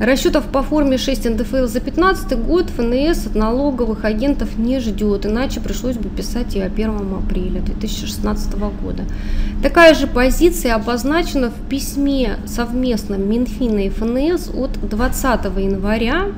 Расчетов 0.00 0.46
по 0.46 0.62
форме 0.62 0.96
6 0.96 1.28
НДФЛ 1.28 1.66
за 1.66 1.80
2015 1.80 2.38
год 2.46 2.70
ФНС 2.70 3.26
от 3.26 3.34
налоговых 3.34 4.06
агентов 4.06 4.56
не 4.56 4.80
ждет, 4.80 5.26
иначе 5.26 5.60
пришлось 5.60 5.96
бы 5.96 6.08
писать 6.08 6.56
о 6.56 6.64
1 6.64 6.90
апреля 7.22 7.60
2016 7.60 8.54
года. 8.82 9.04
Такая 9.62 9.92
же 9.92 10.06
позиция 10.06 10.74
обозначена 10.74 11.50
в 11.50 11.68
письме 11.68 12.38
совместном 12.46 13.28
Минфина 13.28 13.80
и 13.80 13.90
ФНС 13.90 14.48
от 14.54 14.80
20 14.88 15.44
января 15.58 16.28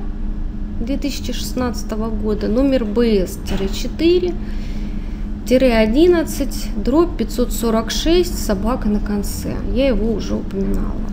2016 0.81 1.89
года, 2.21 2.49
номер 2.49 2.83
БС-4 2.83 4.35
11 5.49 6.83
дробь 6.83 7.15
546 7.15 8.45
собака 8.45 8.89
на 8.89 8.99
конце. 8.99 9.53
Я 9.73 9.87
его 9.87 10.11
уже 10.11 10.35
упоминала. 10.35 11.12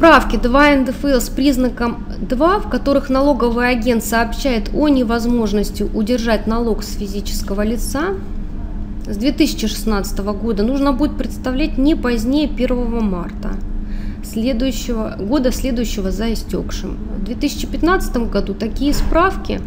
Справки 0.00 0.36
2 0.36 0.76
НДФЛ 0.76 1.20
с 1.20 1.28
признаком 1.28 2.06
2, 2.22 2.60
в 2.60 2.70
которых 2.70 3.10
налоговый 3.10 3.68
агент 3.68 4.02
сообщает 4.02 4.70
о 4.72 4.88
невозможности 4.88 5.82
удержать 5.82 6.46
налог 6.46 6.82
с 6.82 6.96
физического 6.96 7.60
лица, 7.60 8.14
с 9.06 9.14
2016 9.18 10.18
года 10.20 10.62
нужно 10.62 10.94
будет 10.94 11.18
представлять 11.18 11.76
не 11.76 11.96
позднее 11.96 12.48
1 12.48 13.04
марта 13.04 13.50
следующего, 14.24 15.16
года, 15.18 15.52
следующего 15.52 16.10
за 16.10 16.32
истекшим. 16.32 16.96
В 17.18 17.24
2015 17.24 18.30
году 18.30 18.54
такие 18.54 18.94
справки 18.94 19.60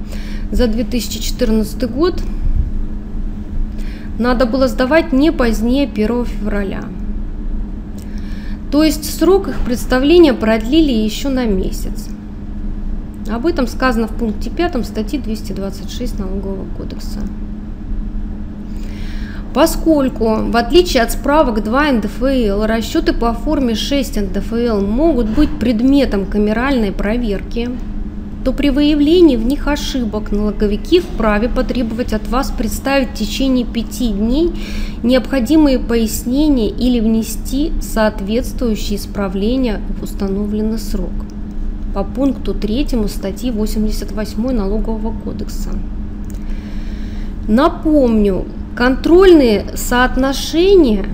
за 0.52 0.66
2014 0.66 1.92
год 1.92 2.24
надо 4.18 4.48
было 4.48 4.68
сдавать 4.68 5.14
не 5.14 5.32
позднее 5.32 5.86
1 5.86 6.26
февраля. 6.26 6.86
То 8.74 8.84
есть 8.84 9.20
срок 9.20 9.50
их 9.50 9.60
представления 9.60 10.34
продлили 10.34 10.92
еще 10.92 11.30
на 11.30 11.46
месяц. 11.46 12.08
Об 13.32 13.46
этом 13.46 13.68
сказано 13.68 14.08
в 14.08 14.16
пункте 14.16 14.50
5 14.50 14.84
статьи 14.84 15.20
226 15.20 16.18
Налогового 16.18 16.66
кодекса. 16.76 17.20
Поскольку, 19.54 20.38
в 20.50 20.58
отличие 20.58 21.04
от 21.04 21.12
справок 21.12 21.64
2 21.64 21.92
НДФЛ, 21.92 22.64
расчеты 22.64 23.14
по 23.14 23.34
форме 23.34 23.76
6 23.76 24.20
НДФЛ 24.20 24.82
могут 24.82 25.30
быть 25.30 25.52
предметом 25.60 26.26
камеральной 26.26 26.92
проверки, 26.92 27.70
то 28.44 28.52
при 28.52 28.70
выявлении 28.70 29.38
в 29.38 29.46
них 29.46 29.68
ошибок 29.68 30.32
налоговики 30.32 31.00
вправе 31.00 31.48
потребовать 31.48 32.14
от 32.14 32.28
вас 32.28 32.52
представить 32.52 33.10
в 33.10 33.14
течение 33.14 33.66
пяти 33.66 34.10
дней 34.10 34.52
необходимые 35.02 35.80
пояснения 35.80 36.70
или 36.70 37.00
внести 37.00 37.72
соответствующие 37.82 38.98
исправления 38.98 39.82
в 40.00 40.04
установленный 40.04 40.80
срок 40.80 41.12
по 41.94 42.04
пункту 42.04 42.54
3 42.54 42.88
статьи 43.08 43.52
88 43.52 44.52
Налогового 44.52 45.14
кодекса. 45.24 45.70
Напомню, 47.48 48.46
контрольные 48.76 49.66
соотношения 49.76 51.06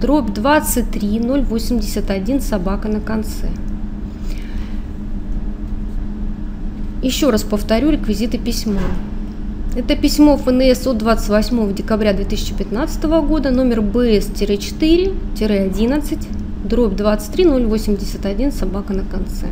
дробь 0.00 0.32
23 0.32 1.20
081 1.20 2.40
собака 2.40 2.88
на 2.88 3.00
конце. 3.00 3.50
Еще 7.02 7.28
раз 7.28 7.42
повторю 7.42 7.90
реквизиты 7.90 8.38
письма. 8.38 8.80
Это 9.76 9.96
письмо 9.96 10.38
ФНС 10.38 10.86
от 10.86 10.98
28 10.98 11.74
декабря 11.74 12.12
2015 12.14 13.04
года, 13.04 13.50
номер 13.50 13.82
БС-4-11 13.82 16.43
дробь 16.64 16.96
23081, 16.96 18.52
собака 18.52 18.92
на 18.92 19.04
конце. 19.04 19.46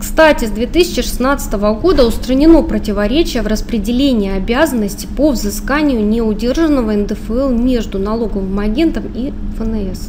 Кстати, 0.00 0.46
с 0.46 0.50
2016 0.50 1.52
года 1.80 2.06
устранено 2.06 2.62
противоречие 2.62 3.42
в 3.42 3.46
распределении 3.46 4.30
обязанностей 4.30 5.08
по 5.16 5.30
взысканию 5.30 6.04
неудержанного 6.04 6.92
НДФЛ 6.92 7.50
между 7.50 7.98
налоговым 7.98 8.58
агентом 8.58 9.04
и 9.14 9.32
ФНС. 9.56 10.08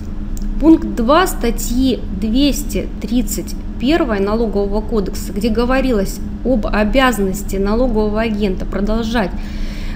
Пункт 0.60 0.96
2 0.96 1.28
статьи 1.28 2.00
231 2.22 4.24
Налогового 4.24 4.82
кодекса, 4.82 5.32
где 5.32 5.50
говорилось 5.50 6.20
об 6.44 6.68
обязанности 6.68 7.58
налогового 7.58 8.22
агента 8.22 8.66
продолжать 8.66 9.32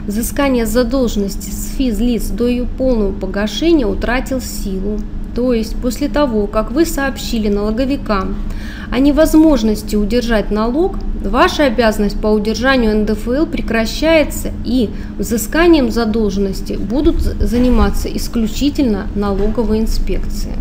Взыскание 0.05 0.65
задолженности 0.65 1.49
с 1.49 1.75
физлиц 1.77 2.27
до 2.27 2.47
ее 2.47 2.65
полного 2.65 3.13
погашения 3.13 3.87
утратил 3.87 4.41
силу. 4.41 4.99
То 5.33 5.53
есть 5.53 5.75
после 5.77 6.09
того, 6.09 6.45
как 6.45 6.71
вы 6.71 6.85
сообщили 6.85 7.47
налоговикам 7.47 8.35
о 8.91 8.99
невозможности 8.99 9.95
удержать 9.95 10.51
налог, 10.51 10.97
ваша 11.23 11.63
обязанность 11.65 12.19
по 12.19 12.27
удержанию 12.27 12.95
НДФЛ 12.99 13.45
прекращается 13.45 14.51
и 14.65 14.89
взысканием 15.17 15.89
задолженности 15.89 16.73
будут 16.73 17.21
заниматься 17.21 18.09
исключительно 18.09 19.07
налоговые 19.15 19.81
инспекции. 19.81 20.53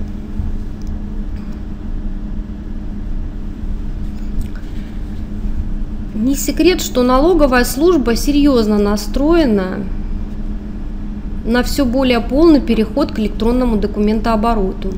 Не 6.23 6.37
секрет, 6.37 6.81
что 6.81 7.03
налоговая 7.03 7.65
служба 7.65 8.15
серьезно 8.15 8.79
настроена 8.79 9.81
на 11.45 11.65
все 11.65 11.85
более 11.85 12.21
полный 12.21 12.61
переход 12.61 13.11
к 13.11 13.19
электронному 13.19 13.77
документообороту. 13.77 14.93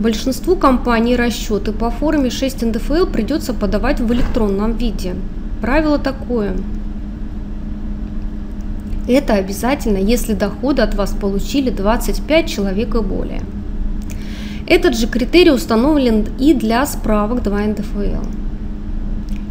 Большинству 0.00 0.56
компаний 0.56 1.14
расчеты 1.14 1.70
по 1.70 1.88
форме 1.88 2.30
6 2.30 2.62
НДФЛ 2.62 3.06
придется 3.06 3.54
подавать 3.54 4.00
в 4.00 4.12
электронном 4.12 4.72
виде. 4.72 5.14
Правило 5.60 6.00
такое. 6.00 6.56
Это 9.06 9.34
обязательно, 9.34 9.98
если 9.98 10.34
доходы 10.34 10.82
от 10.82 10.96
вас 10.96 11.12
получили 11.12 11.70
25 11.70 12.48
человек 12.48 12.96
и 12.96 13.00
более. 13.00 13.42
Этот 14.66 14.96
же 14.96 15.06
критерий 15.06 15.52
установлен 15.52 16.26
и 16.40 16.54
для 16.54 16.84
справок 16.86 17.44
2 17.44 17.58
НДФЛ. 17.66 18.47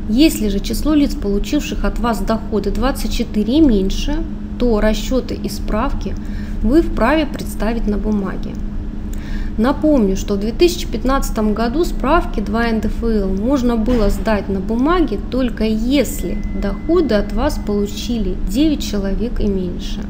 Если 0.09 0.47
же 0.47 0.59
число 0.59 0.93
лиц, 0.93 1.15
получивших 1.15 1.83
от 1.83 1.99
вас 1.99 2.19
доходы 2.19 2.71
24 2.71 3.59
меньше, 3.59 4.23
то 4.57 4.79
расчеты 4.79 5.35
и 5.35 5.49
справки 5.49 6.15
вы 6.63 6.81
вправе 6.81 7.25
представить 7.25 7.87
на 7.87 7.97
бумаге. 7.97 8.51
Напомню, 9.57 10.15
что 10.15 10.35
в 10.35 10.39
2015 10.39 11.37
году 11.53 11.83
справки 11.83 12.39
2 12.39 12.71
НДФЛ 12.73 13.27
можно 13.41 13.75
было 13.75 14.09
сдать 14.09 14.49
на 14.49 14.59
бумаге 14.59 15.19
только 15.31 15.63
если 15.63 16.37
доходы 16.61 17.15
от 17.15 17.33
вас 17.33 17.59
получили 17.65 18.35
9 18.49 18.83
человек 18.83 19.39
и 19.39 19.47
меньше. 19.47 20.01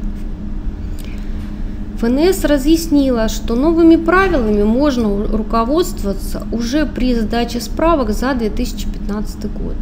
ФНС 1.98 2.44
разъяснила, 2.44 3.28
что 3.28 3.56
новыми 3.56 3.96
правилами 3.96 4.62
можно 4.62 5.26
руководствоваться 5.26 6.46
уже 6.52 6.86
при 6.86 7.12
сдаче 7.14 7.60
справок 7.60 8.10
за 8.10 8.34
2015 8.34 9.52
год. 9.52 9.74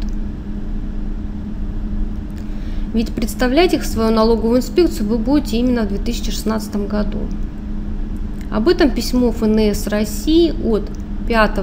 Ведь 2.95 3.11
представлять 3.11 3.75
их 3.75 3.83
в 3.83 3.85
свою 3.85 4.09
налоговую 4.09 4.57
инспекцию 4.57 5.07
вы 5.07 5.19
будете 5.19 5.57
именно 5.57 5.83
в 5.83 5.89
2016 5.89 6.87
году. 6.87 7.19
Об 8.49 8.67
этом 8.67 8.89
письмо 8.89 9.31
ФНС 9.31 9.85
России 9.85 10.55
от 10.65 10.89
5 11.27 11.59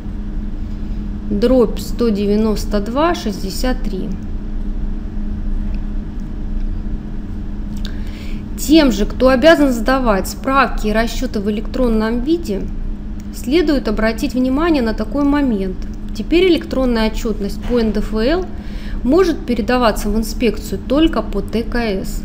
дробь 1.30 1.80
192 1.80 3.16
63. 3.16 4.10
Тем 8.58 8.92
же, 8.92 9.06
кто 9.06 9.30
обязан 9.30 9.72
сдавать 9.72 10.28
справки 10.28 10.88
и 10.88 10.92
расчеты 10.92 11.40
в 11.40 11.50
электронном 11.50 12.22
виде, 12.22 12.64
следует 13.36 13.88
обратить 13.88 14.34
внимание 14.34 14.82
на 14.82 14.94
такой 14.94 15.24
момент. 15.24 15.78
Теперь 16.16 16.52
электронная 16.52 17.10
отчетность 17.10 17.62
по 17.64 17.82
НДФЛ 17.82 18.44
может 19.04 19.46
передаваться 19.46 20.10
в 20.10 20.18
инспекцию 20.18 20.80
только 20.88 21.22
по 21.22 21.42
ТКС. 21.42 22.22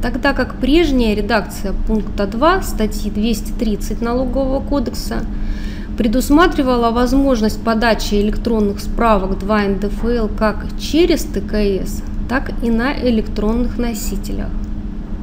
Тогда 0.00 0.32
как 0.32 0.54
прежняя 0.60 1.14
редакция 1.14 1.72
пункта 1.86 2.26
2 2.26 2.62
статьи 2.62 3.10
230 3.10 4.00
Налогового 4.00 4.60
кодекса 4.60 5.24
предусматривала 5.98 6.92
возможность 6.92 7.60
подачи 7.60 8.14
электронных 8.14 8.78
справок 8.78 9.36
2 9.40 9.62
НДФЛ 9.62 10.28
как 10.38 10.66
через 10.78 11.24
ТКС, 11.24 12.02
так 12.28 12.52
и 12.62 12.70
на 12.70 12.96
электронных 12.96 13.78
носителях. 13.78 14.48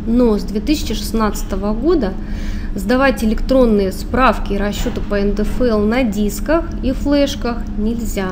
Но 0.05 0.37
с 0.37 0.43
2016 0.43 1.53
года 1.53 2.13
сдавать 2.75 3.23
электронные 3.23 3.93
справки 3.93 4.53
и 4.53 4.57
расчеты 4.57 4.99
по 4.99 5.17
НДФЛ 5.17 5.79
на 5.79 6.03
дисках 6.03 6.65
и 6.83 6.91
флешках 6.91 7.59
нельзя. 7.77 8.31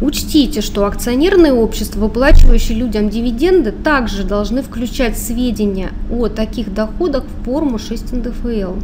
Учтите, 0.00 0.62
что 0.62 0.86
акционерные 0.86 1.52
общества, 1.52 2.00
выплачивающие 2.00 2.78
людям 2.78 3.10
дивиденды, 3.10 3.70
также 3.70 4.24
должны 4.24 4.62
включать 4.62 5.18
сведения 5.18 5.90
о 6.10 6.28
таких 6.28 6.72
доходах 6.72 7.24
в 7.24 7.44
форму 7.44 7.78
6 7.78 8.12
НДФЛ. 8.14 8.76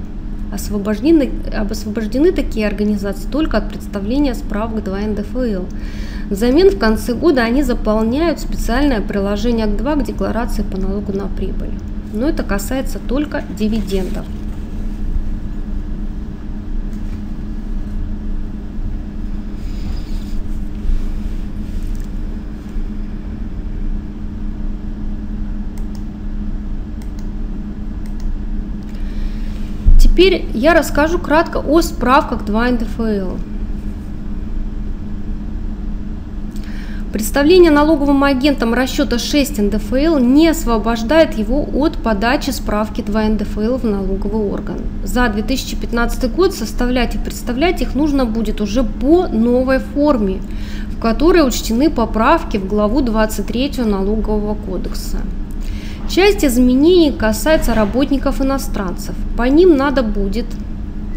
Освобождены, 0.52 1.30
освобождены 1.52 2.32
такие 2.32 2.66
организации 2.66 3.28
только 3.28 3.56
от 3.56 3.70
представления 3.70 4.34
справок 4.34 4.84
2 4.84 4.98
НДФЛ. 4.98 5.64
Взамен 6.28 6.70
в 6.70 6.78
конце 6.78 7.14
года 7.14 7.42
они 7.42 7.62
заполняют 7.62 8.40
специальное 8.40 9.00
приложение 9.00 9.66
к 9.66 9.76
2 9.76 9.94
к 9.96 10.04
декларации 10.04 10.62
по 10.62 10.76
налогу 10.76 11.12
на 11.12 11.28
прибыль. 11.28 11.72
Но 12.12 12.28
это 12.28 12.42
касается 12.42 12.98
только 12.98 13.42
дивидендов. 13.58 14.26
Теперь 30.16 30.46
я 30.54 30.72
расскажу 30.72 31.18
кратко 31.18 31.58
о 31.58 31.82
справках 31.82 32.46
2 32.46 32.70
НДФЛ. 32.70 33.36
Представление 37.12 37.70
налоговым 37.70 38.24
агентом 38.24 38.72
расчета 38.72 39.18
6 39.18 39.58
НДФЛ 39.58 40.16
не 40.16 40.48
освобождает 40.48 41.34
его 41.36 41.68
от 41.70 41.98
подачи 41.98 42.48
справки 42.48 43.02
2 43.02 43.24
НДФЛ 43.24 43.76
в 43.76 43.84
налоговый 43.84 44.50
орган. 44.50 44.78
За 45.04 45.28
2015 45.28 46.34
год 46.34 46.54
составлять 46.54 47.14
и 47.14 47.18
представлять 47.18 47.82
их 47.82 47.94
нужно 47.94 48.24
будет 48.24 48.62
уже 48.62 48.84
по 48.84 49.26
новой 49.26 49.80
форме, 49.80 50.40
в 50.96 50.98
которой 50.98 51.46
учтены 51.46 51.90
поправки 51.90 52.56
в 52.56 52.66
главу 52.66 53.02
23 53.02 53.82
Налогового 53.84 54.54
кодекса. 54.54 55.18
Часть 56.08 56.44
изменений 56.44 57.10
касается 57.10 57.74
работников 57.74 58.40
иностранцев. 58.40 59.14
По 59.36 59.42
ним 59.42 59.76
надо 59.76 60.04
будет 60.04 60.46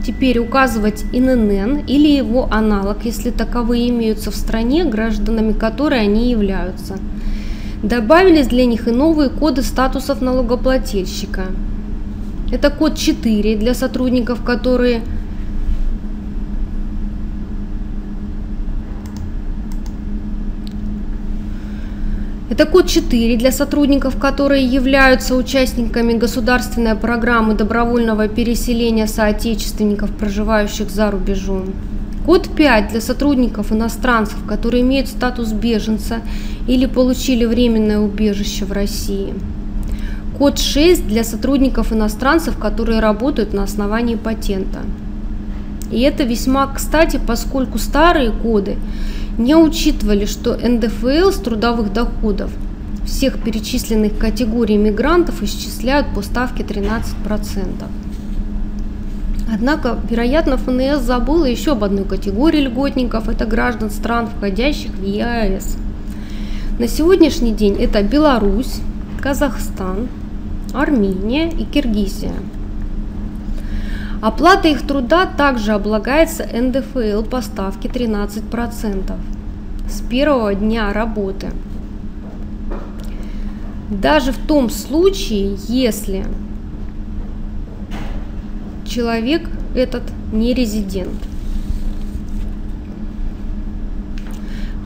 теперь 0.05 0.39
указывать 0.39 1.05
ИНН 1.13 1.85
или 1.85 2.07
его 2.07 2.47
аналог, 2.51 3.05
если 3.05 3.29
таковые 3.29 3.89
имеются 3.89 4.31
в 4.31 4.35
стране, 4.35 4.85
гражданами 4.85 5.53
которой 5.53 6.01
они 6.01 6.31
являются. 6.31 6.97
Добавились 7.83 8.47
для 8.47 8.65
них 8.65 8.87
и 8.87 8.91
новые 8.91 9.29
коды 9.29 9.61
статусов 9.61 10.21
налогоплательщика. 10.21 11.43
Это 12.51 12.71
код 12.71 12.97
4 12.97 13.57
для 13.57 13.75
сотрудников, 13.75 14.43
которые 14.43 15.01
Это 22.59 22.69
код 22.69 22.87
4 22.87 23.37
для 23.37 23.53
сотрудников, 23.53 24.17
которые 24.19 24.65
являются 24.65 25.35
участниками 25.35 26.11
государственной 26.11 26.95
программы 26.95 27.53
добровольного 27.53 28.27
переселения 28.27 29.07
соотечественников, 29.07 30.11
проживающих 30.11 30.89
за 30.89 31.09
рубежом. 31.09 31.73
Код 32.25 32.49
5 32.53 32.89
для 32.89 32.99
сотрудников 32.99 33.71
иностранцев, 33.71 34.39
которые 34.45 34.83
имеют 34.83 35.07
статус 35.07 35.53
беженца 35.53 36.17
или 36.67 36.85
получили 36.85 37.45
временное 37.45 37.99
убежище 37.99 38.65
в 38.65 38.73
России. 38.73 39.33
Код 40.37 40.59
6 40.59 41.07
для 41.07 41.23
сотрудников 41.23 41.93
иностранцев, 41.93 42.57
которые 42.57 42.99
работают 42.99 43.53
на 43.53 43.63
основании 43.63 44.15
патента. 44.15 44.79
И 45.93 46.01
это 46.01 46.23
весьма 46.23 46.67
кстати, 46.67 47.21
поскольку 47.25 47.77
старые 47.77 48.31
коды 48.31 48.75
не 49.39 49.55
учитывали, 49.55 50.25
что 50.25 50.55
НДФЛ 50.55 51.31
с 51.31 51.37
трудовых 51.37 51.93
доходов 51.93 52.51
всех 53.05 53.41
перечисленных 53.41 54.17
категорий 54.17 54.77
мигрантов 54.77 55.41
исчисляют 55.41 56.13
по 56.13 56.21
ставке 56.21 56.63
13%. 56.63 57.05
Однако, 59.51 59.97
вероятно, 60.07 60.57
ФНС 60.57 61.01
забыла 61.01 61.45
еще 61.45 61.71
об 61.71 61.83
одной 61.83 62.05
категории 62.05 62.61
льготников– 62.61 63.27
это 63.29 63.45
граждан 63.45 63.89
стран, 63.89 64.27
входящих 64.27 64.91
в 64.91 65.03
ЕАЭС. 65.03 65.77
На 66.77 66.87
сегодняшний 66.87 67.53
день 67.53 67.75
это 67.79 68.03
Беларусь, 68.03 68.75
Казахстан, 69.21 70.07
Армения 70.73 71.49
и 71.49 71.63
Киргизия. 71.63 72.33
Оплата 74.21 74.67
их 74.67 74.85
труда 74.85 75.25
также 75.25 75.71
облагается 75.71 76.43
НДФЛ 76.45 77.23
по 77.23 77.41
ставке 77.41 77.87
13% 77.87 79.13
с 79.89 80.01
первого 80.01 80.53
дня 80.53 80.91
работы. 80.91 81.51
Даже 83.89 84.33
в 84.33 84.37
том 84.37 84.69
случае, 84.69 85.55
если 85.67 86.25
человек 88.85 89.49
этот 89.73 90.03
не 90.33 90.53
резидент. 90.53 91.15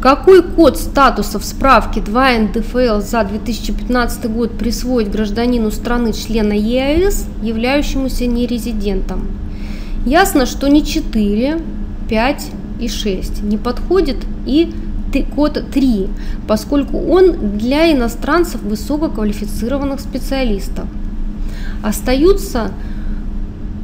Какой 0.04 0.43
код 0.43 0.78
статуса 0.78 1.39
в 1.39 1.45
справке 1.45 2.01
2 2.01 2.39
НДФЛ 2.39 2.99
за 2.99 3.24
2015 3.24 4.30
год 4.30 4.58
присвоить 4.58 5.10
гражданину 5.10 5.72
страны-члена 5.72 6.51
ЕАЭС, 6.51 7.26
являющемуся 7.41 8.26
нерезидентом? 8.26 9.30
Ясно, 10.06 10.45
что 10.45 10.68
не 10.68 10.84
4, 10.86 11.62
5 12.10 12.45
и 12.82 12.89
6 12.89 13.43
не 13.43 13.58
подходит 13.58 14.18
и 14.45 14.74
код 15.38 15.64
3, 15.74 16.10
поскольку 16.49 16.97
он 16.97 17.58
для 17.58 17.89
иностранцев 17.93 18.62
высококвалифицированных 18.62 20.01
специалистов. 20.01 20.84
Остаются 21.82 22.72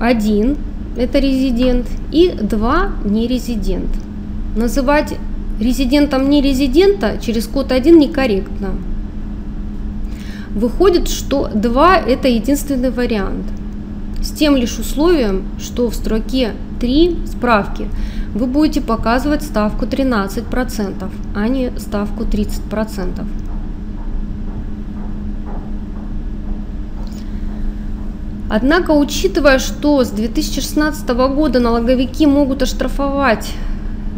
один– 0.01 0.57
это 0.97 1.19
резидент, 1.19 1.87
и 2.11 2.31
два– 2.31 2.89
нерезидент. 3.05 3.87
Называть 4.57 5.13
резидентом 5.59 6.29
нерезидента 6.29 7.17
через 7.21 7.47
код 7.47 7.71
1 7.71 7.99
некорректно. 7.99 8.71
Выходит, 10.55 11.09
что 11.09 11.49
2– 11.53 11.97
это 12.07 12.27
единственный 12.27 12.91
вариант. 12.91 13.45
С 14.21 14.31
тем 14.31 14.55
лишь 14.55 14.77
условием, 14.79 15.43
что 15.59 15.89
в 15.89 15.95
строке 15.95 16.53
3 16.79 17.17
справки 17.27 17.87
вы 18.33 18.47
будете 18.47 18.81
показывать 18.81 19.43
ставку 19.43 19.85
13%, 19.85 21.09
а 21.35 21.47
не 21.47 21.71
ставку 21.77 22.23
30%. 22.23 23.25
Однако, 28.49 28.91
учитывая, 28.91 29.59
что 29.59 30.03
с 30.03 30.09
2016 30.09 31.07
года 31.09 31.59
налоговики 31.59 32.25
могут 32.25 32.63
оштрафовать 32.63 33.51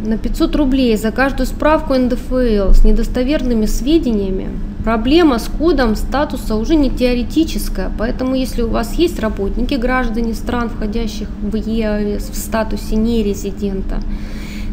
на 0.02 0.18
500 0.18 0.56
рублей 0.56 0.96
за 0.96 1.12
каждую 1.12 1.46
справку 1.46 1.94
НДФЛ 1.94 2.72
с 2.72 2.84
недостоверными 2.84 3.66
сведениями, 3.66 4.48
проблема 4.84 5.38
с 5.38 5.48
кодом 5.48 5.94
статуса 5.96 6.56
уже 6.56 6.74
не 6.74 6.90
теоретическая, 6.90 7.90
поэтому 7.98 8.34
если 8.34 8.62
у 8.62 8.68
вас 8.68 8.94
есть 8.94 9.20
работники, 9.20 9.74
граждане 9.74 10.34
стран, 10.34 10.70
входящих 10.70 11.28
в 11.40 11.54
ЕАЭС 11.54 12.30
в 12.30 12.36
статусе 12.36 12.96
нерезидента, 12.96 14.00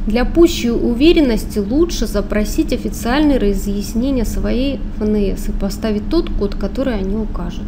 для 0.07 0.25
пущей 0.25 0.71
уверенности 0.71 1.59
лучше 1.59 2.07
запросить 2.07 2.73
официальные 2.73 3.37
разъяснения 3.37 4.25
своей 4.25 4.79
ФНС 4.97 5.49
и 5.49 5.51
поставить 5.51 6.09
тот 6.09 6.29
код, 6.31 6.55
который 6.55 6.95
они 6.95 7.15
укажут. 7.15 7.67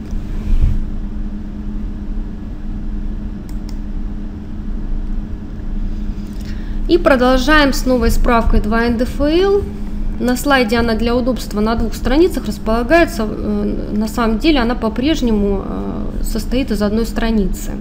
И 6.92 6.98
продолжаем 6.98 7.72
с 7.72 7.86
новой 7.86 8.12
справкой 8.12 8.60
2 8.60 8.90
НДФЛ. 8.90 9.62
На 10.20 10.36
слайде 10.36 10.76
она 10.76 10.96
для 10.96 11.16
удобства 11.16 11.62
на 11.62 11.76
двух 11.76 11.96
страницах 11.96 12.48
располагается. 12.48 13.26
Э, 13.30 13.94
на 13.94 14.10
самом 14.10 14.40
деле 14.40 14.60
она 14.60 14.76
по-прежнему 14.76 15.64
э, 15.66 16.24
состоит 16.24 16.70
из 16.70 16.82
одной 16.82 17.06
страницы. 17.06 17.72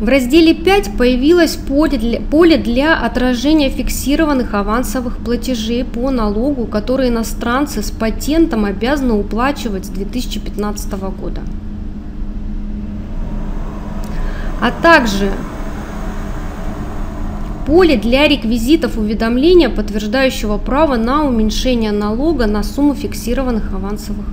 В 0.00 0.08
разделе 0.08 0.54
5 0.54 0.96
появилось 0.98 1.54
поле 1.54 1.98
для, 1.98 2.20
поле 2.20 2.56
для 2.56 2.98
отражения 2.98 3.70
фиксированных 3.70 4.52
авансовых 4.54 5.18
платежей 5.18 5.84
по 5.84 6.10
налогу, 6.10 6.66
которые 6.66 7.10
иностранцы 7.10 7.80
с 7.80 7.92
патентом 7.92 8.64
обязаны 8.64 9.12
уплачивать 9.12 9.84
с 9.84 9.88
2015 9.88 10.92
года 11.16 11.42
а 14.62 14.70
также 14.70 15.32
поле 17.66 17.96
для 17.96 18.28
реквизитов 18.28 18.96
уведомления, 18.96 19.68
подтверждающего 19.68 20.56
право 20.56 20.94
на 20.94 21.24
уменьшение 21.24 21.90
налога 21.90 22.46
на 22.46 22.62
сумму 22.62 22.94
фиксированных 22.94 23.74
авансовых 23.74 24.24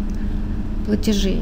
платежей. 0.86 1.42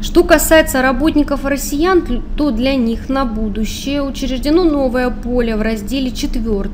Что 0.00 0.22
касается 0.22 0.82
работников 0.82 1.44
россиян, 1.44 2.02
то 2.36 2.52
для 2.52 2.76
них 2.76 3.08
на 3.08 3.24
будущее 3.24 4.02
учреждено 4.02 4.62
новое 4.62 5.10
поле 5.10 5.56
в 5.56 5.62
разделе 5.62 6.12
4 6.12 6.70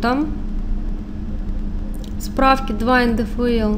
справки 2.21 2.73
2 2.73 3.05
НДФЛ, 3.07 3.77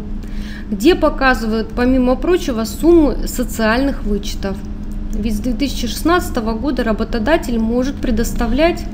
где 0.72 0.96
показывают, 0.96 1.68
помимо 1.68 2.16
прочего, 2.16 2.64
суммы 2.64 3.28
социальных 3.28 4.02
вычетов– 4.02 4.56
ведь 5.12 5.36
с 5.36 5.40
2016 5.40 6.36
года 6.36 6.84
работодатель 6.84 7.58
может 7.58 7.96
предоставлять 7.96 8.84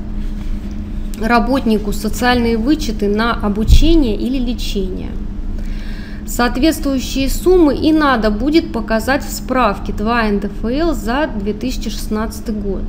работнику 1.21 1.93
социальные 1.93 2.57
вычеты 2.57 3.07
на 3.07 3.33
обучение 3.33 4.15
или 4.15 4.37
лечение. 4.37 5.11
Соответствующие 6.25 7.29
суммы 7.29 7.75
и 7.75 7.93
надо 7.93 8.31
будет 8.31 8.73
показать 8.73 9.23
в 9.23 9.31
справке 9.31 9.93
2 9.93 10.23
НДФЛ 10.31 10.93
за 10.93 11.27
2016 11.27 12.49
год. 12.61 12.83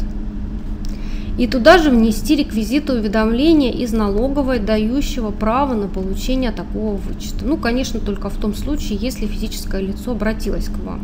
И 1.37 1.47
туда 1.47 1.77
же 1.77 1.91
внести 1.91 2.35
реквизиты 2.35 2.95
уведомления 2.95 3.71
из 3.71 3.93
налоговой, 3.93 4.59
дающего 4.59 5.31
право 5.33 5.75
на 5.75 5.87
получение 5.87 6.51
такого 6.51 6.97
вычета. 6.97 7.45
Ну, 7.45 7.59
конечно, 7.59 8.01
только 8.01 8.31
в 8.31 8.37
том 8.39 8.55
случае, 8.55 8.99
если 8.99 9.27
физическое 9.27 9.83
лицо 9.83 10.13
обратилось 10.13 10.69
к 10.69 10.79
вам 10.83 11.03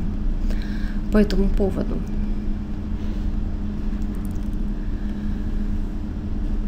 по 1.12 1.18
этому 1.18 1.48
поводу. 1.48 1.98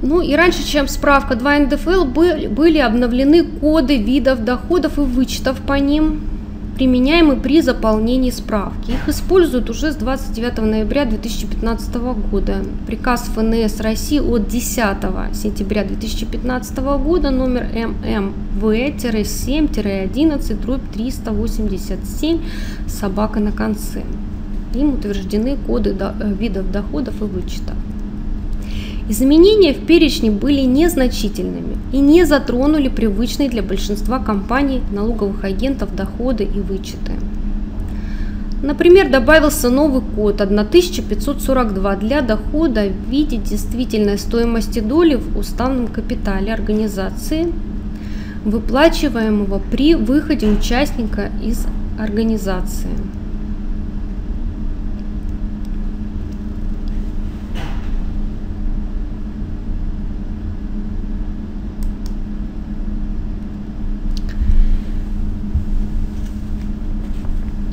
Ну 0.02 0.20
и 0.20 0.36
раньше, 0.36 0.66
чем 0.66 0.86
справка 0.86 1.34
2 1.34 1.58
НДФЛ, 1.60 2.04
были 2.04 2.78
обновлены 2.78 3.42
коды 3.42 3.96
видов 3.96 4.44
доходов 4.44 4.98
и 4.98 5.00
вычетов 5.00 5.62
по 5.62 5.78
ним, 5.78 6.20
применяемые 6.76 7.40
при 7.40 7.62
заполнении 7.62 8.30
справки. 8.30 8.90
Их 8.90 9.08
используют 9.08 9.70
уже 9.70 9.92
с 9.92 9.96
29 9.96 10.58
ноября 10.58 11.06
2015 11.06 11.94
года. 12.30 12.56
Приказ 12.86 13.30
ФНС 13.34 13.80
России 13.80 14.18
от 14.18 14.46
10 14.46 14.76
сентября 15.32 15.84
2015 15.84 16.78
года 16.78 17.30
номер 17.30 17.66
ММВ-7-11 18.60 20.60
дробь 20.60 20.82
387 20.92 22.40
собака 22.86 23.40
на 23.40 23.52
конце. 23.52 24.02
Им 24.74 24.94
утверждены 24.94 25.56
коды 25.66 25.96
э, 25.98 26.34
видов 26.38 26.70
доходов 26.70 27.20
и 27.20 27.24
вычетов. 27.24 27.76
Изменения 29.08 29.74
в 29.74 29.84
перечне 29.86 30.30
были 30.30 30.62
незначительными 30.62 31.76
и 31.92 31.98
не 31.98 32.24
затронули 32.24 32.88
привычные 32.88 33.50
для 33.50 33.62
большинства 33.62 34.18
компаний 34.18 34.80
налоговых 34.92 35.44
агентов 35.44 35.94
доходы 35.94 36.44
и 36.44 36.60
вычеты. 36.60 37.12
Например, 38.62 39.10
добавился 39.10 39.68
новый 39.68 40.00
код 40.00 40.40
1542 40.40 41.96
для 41.96 42.22
дохода 42.22 42.86
в 42.86 43.10
виде 43.10 43.36
действительной 43.36 44.16
стоимости 44.16 44.78
доли 44.80 45.16
в 45.16 45.36
уставном 45.36 45.88
капитале 45.88 46.54
организации, 46.54 47.52
выплачиваемого 48.46 49.60
при 49.70 49.94
выходе 49.94 50.46
участника 50.46 51.30
из 51.42 51.66
организации. 51.98 52.88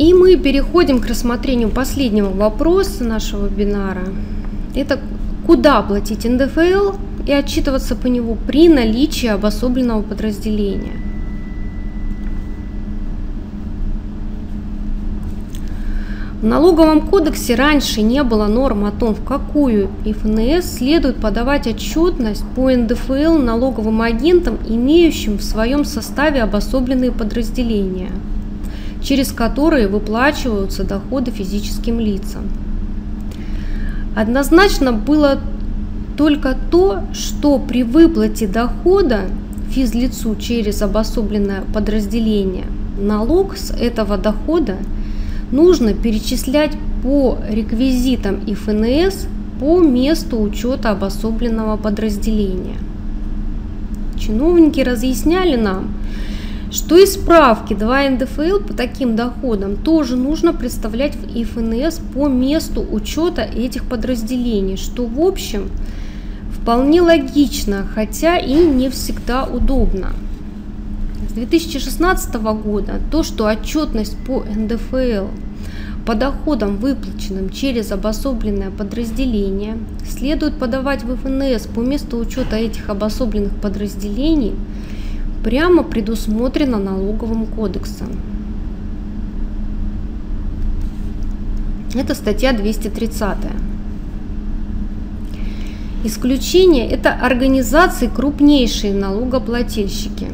И 0.02 0.16
мы 0.16 0.36
переходим 0.36 1.00
к 1.00 1.06
рассмотрению 1.06 1.70
последнего 1.70 2.32
вопроса 2.32 3.04
нашего 3.04 3.46
вебинара. 3.46 4.08
Это 4.74 5.00
куда 5.46 5.84
платить 5.84 6.26
НДФЛ 6.26 6.96
и 7.28 7.32
отчитываться 7.32 7.96
по 7.96 8.08
нему 8.08 8.36
при 8.48 8.68
наличии 8.68 9.28
обособленного 9.28 10.02
подразделения. 10.02 10.94
В 16.42 16.46
налоговом 16.46 17.02
кодексе 17.02 17.54
раньше 17.54 18.02
не 18.02 18.24
было 18.24 18.48
норм 18.48 18.86
о 18.86 18.92
том, 18.92 19.14
в 19.14 19.24
какую 19.24 19.92
ФНС 20.04 20.66
следует 20.66 21.18
подавать 21.18 21.68
отчетность 21.68 22.44
по 22.56 22.72
НДФЛ 22.72 23.38
налоговым 23.38 24.02
агентам, 24.02 24.58
имеющим 24.68 25.38
в 25.38 25.44
своем 25.44 25.86
составе 25.86 26.42
обособленные 26.42 27.12
подразделения– 27.12 28.10
через 29.02 29.32
которые 29.32 29.88
выплачиваются 29.88 30.84
доходы 30.84 31.32
физическим 31.32 32.00
лицам. 32.00 32.44
Однозначно 34.16 34.94
было 34.94 35.40
только 36.18 36.56
то, 36.70 37.04
что 37.14 37.58
при 37.58 37.84
выплате 37.84 38.48
дохода 38.48 39.22
физлицу 39.72 40.36
через 40.36 40.82
обособленное 40.82 41.64
подразделение 41.74 42.66
налог 43.00 43.58
с 43.58 43.72
этого 43.72 44.18
дохода 44.18 44.78
нужно 45.52 45.94
перечислять 45.94 46.72
по 47.02 47.38
реквизитам 47.50 48.40
и 48.46 48.54
ФНС 48.54 49.28
по 49.60 49.80
месту 49.80 50.42
учета 50.42 50.92
обособленного 50.92 51.78
подразделения. 51.78 52.78
Чиновники 54.20 54.82
разъясняли 54.82 55.56
нам, 55.56 55.90
что 56.72 56.98
и 56.98 57.06
справки 57.06 57.74
2 57.74 58.10
НДФЛ 58.12 58.60
по 58.66 58.74
таким 58.74 59.18
доходам 59.18 59.76
тоже 59.76 60.16
нужно 60.16 60.54
представлять 60.54 61.16
в 61.16 61.26
ИФНС 61.26 62.00
по 62.14 62.30
месту 62.30 62.82
учета 62.90 63.42
этих 63.42 63.84
подразделений, 63.86 64.78
что 64.78 65.06
в 65.06 65.20
общем 65.20 65.70
вполне 66.54 67.02
логично, 67.02 67.86
хотя 67.94 68.38
и 68.38 68.54
не 68.54 68.90
всегда 68.90 69.44
удобно. 69.44 70.14
С 71.30 71.34
2016 71.34 72.36
года 72.36 73.02
то, 73.12 73.24
что 73.24 73.48
отчетность 73.48 74.16
по 74.26 74.44
НДФЛ 74.44 75.28
по 76.06 76.16
доходам, 76.16 76.78
выплаченным 76.78 77.50
через 77.50 77.92
обособленное 77.92 78.72
подразделение, 78.72 79.78
следует 80.10 80.58
подавать 80.58 81.04
в 81.04 81.16
ФНС 81.18 81.68
по 81.68 81.82
месту 81.82 82.18
учета 82.18 82.56
этих 82.56 82.90
обособленных 82.90 83.58
подразделений– 83.58 84.54
прямо 85.44 85.84
предусмотрено 85.84 86.78
налоговым 86.78 87.46
кодексом. 87.46 88.10
Это 91.94 92.16
статья 92.16 92.54
230. 92.54 93.38
Исключение– 96.04 96.90
это 96.90 97.14
организации 97.14 98.08
крупнейшие 98.08 98.94
налогоплательщики. 98.94 100.28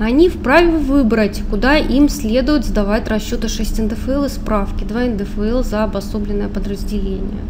Они 0.00 0.28
вправе 0.28 0.78
выбрать, 0.78 1.42
куда 1.50 1.76
им 1.76 2.08
следует 2.08 2.64
сдавать 2.64 3.08
расчеты 3.08 3.48
6 3.48 3.78
НДФЛ 3.82 4.24
и 4.24 4.28
справки 4.28 4.84
2 4.84 5.04
НДФЛ 5.04 5.62
за 5.62 5.84
обособленное 5.84 6.48
подразделение. 6.48 7.42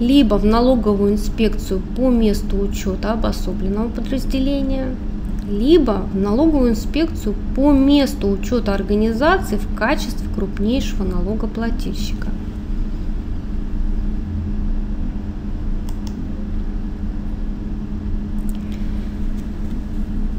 Либо 0.00 0.36
в 0.36 0.44
налоговую 0.44 1.12
инспекцию 1.12 1.80
по 1.96 2.08
месту 2.10 2.58
учета 2.58 3.12
обособленного 3.12 3.88
подразделения– 3.88 4.94
либо 5.50 6.06
в 6.12 6.16
налоговую 6.16 6.70
инспекцию 6.70 7.34
по 7.54 7.72
месту 7.72 8.28
учета 8.28 8.74
организации 8.74 9.56
в 9.56 9.74
качестве 9.76 10.28
крупнейшего 10.34 11.04
налогоплательщика. 11.04 12.28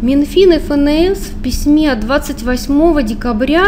Минфин 0.01 0.53
и 0.53 0.59
ФНС 0.59 1.19
в 1.29 1.41
письме 1.41 1.91
от 1.91 2.01
28 2.01 3.07
декабря 3.07 3.65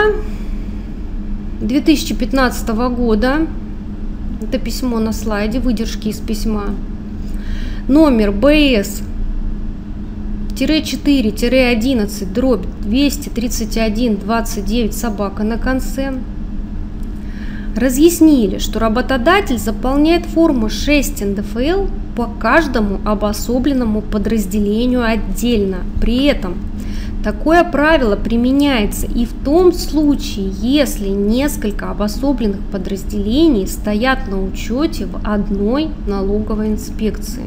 2015 1.62 2.70
года, 2.96 3.48
это 4.42 4.60
письмо 4.60 5.00
на 5.00 5.14
слайде, 5.14 5.60
выдержки 5.60 6.10
из 6.10 6.20
письма, 6.20 6.66
номер 7.88 8.32
БС 8.32 9.02
4-11 10.66 12.34
дробь 12.34 12.66
231 12.82 14.18
29 14.18 14.94
собака 14.94 15.44
на 15.44 15.58
конце. 15.58 16.14
Разъяснили, 17.76 18.58
что 18.58 18.80
работодатель 18.80 19.60
заполняет 19.60 20.26
форму 20.26 20.68
6 20.68 21.24
НДФЛ 21.24 21.86
по 22.16 22.26
каждому 22.26 23.00
обособленному 23.06 24.02
подразделению 24.02 25.04
отдельно. 25.06 25.78
При 26.02 26.26
этом 26.26 26.56
такое 27.24 27.64
правило 27.64 28.16
применяется 28.16 29.06
и 29.06 29.26
в 29.26 29.34
том 29.46 29.72
случае, 29.74 30.50
если 30.60 31.10
несколько 31.10 31.92
обособленных 31.92 32.62
подразделений 32.72 33.68
стоят 33.68 34.28
на 34.28 34.44
учете 34.44 35.06
в 35.06 35.20
одной 35.24 35.90
налоговой 36.08 36.70
инспекции. 36.70 37.44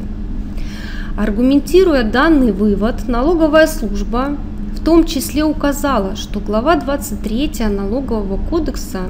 Аргументируя 1.17 2.03
данный 2.03 2.51
вывод, 2.51 3.07
налоговая 3.07 3.67
служба 3.67 4.37
в 4.73 4.83
том 4.83 5.05
числе 5.05 5.43
указала, 5.43 6.15
что 6.15 6.39
глава 6.39 6.75
23 6.77 7.67
налогового 7.69 8.39
кодекса 8.49 9.01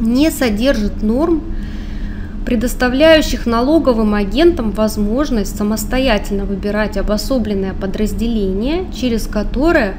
не 0.00 0.30
содержит 0.30 1.02
норм, 1.02 1.42
предоставляющих 2.46 3.46
налоговым 3.46 4.14
агентам 4.14 4.70
возможность 4.70 5.56
самостоятельно 5.56 6.44
выбирать 6.44 6.96
обособленное 6.96 7.74
подразделение, 7.74 8.86
через 8.94 9.26
которое 9.26 9.96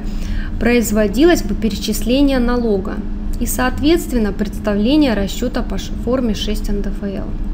производилось 0.59 1.43
бы 1.43 1.55
перечисление 1.55 2.39
налога 2.39 2.95
и, 3.39 3.45
соответственно, 3.45 4.31
представление 4.31 5.13
расчета 5.13 5.61
по 5.61 5.77
форме 5.77 6.33
6 6.33 6.69
НДФЛ. 6.69 7.52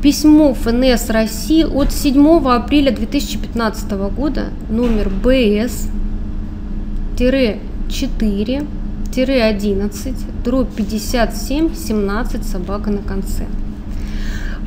Письмо 0.01 0.53
ФНС 0.53 1.09
России 1.09 1.63
от 1.63 1.91
7 1.91 2.49
апреля 2.49 2.91
2015 2.91 3.91
года, 3.91 4.47
номер 4.69 5.09
БС 5.09 5.87
4 7.15 7.59
11 9.43 10.43
дробь 10.43 10.73
57 10.75 11.75
17 11.75 12.45
собака 12.45 12.89
на 12.89 13.03
конце. 13.03 13.45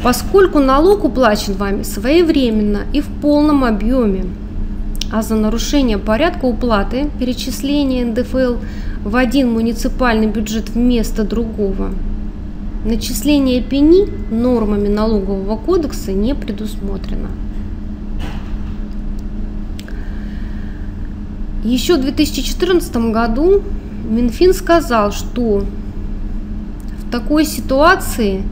Поскольку 0.03 0.61
налог 0.61 1.05
уплачен 1.05 1.55
вами 1.55 1.83
своевременно 1.83 2.83
и 2.93 3.01
в 3.01 3.09
полном 3.21 3.65
объеме, 3.65 4.27
а 5.13 5.23
за 5.23 5.35
нарушение 5.35 5.99
порядка 5.99 6.45
уплаты 6.45 7.11
перечисления 7.19 8.05
НДФЛ 8.05 8.57
в 9.05 9.17
один 9.17 9.51
муниципальный 9.53 10.29
бюджет 10.29 10.69
вместо 10.69 11.25
другого, 11.25 11.91
начисление 12.85 13.61
пени 13.63 14.09
нормами 14.31 14.89
налогового 14.89 15.57
кодекса 15.57 16.13
не 16.13 16.35
предусмотрено. 16.35 17.31
Еще 21.67 21.97
в 21.97 22.01
2014 22.01 22.97
году 23.11 23.63
Минфин 24.09 24.55
сказал, 24.55 25.11
что 25.11 25.65
в 27.01 27.11
такой 27.11 27.45
ситуации 27.45 28.45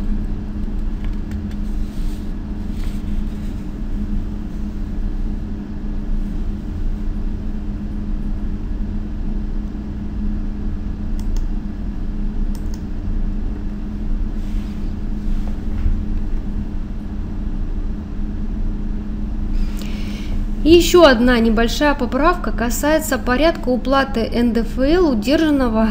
Еще 20.68 21.06
одна 21.06 21.40
небольшая 21.40 21.94
поправка 21.94 22.52
касается 22.52 23.16
порядка 23.16 23.70
уплаты 23.70 24.30
НДФЛ 24.30 25.12
удержанного 25.12 25.88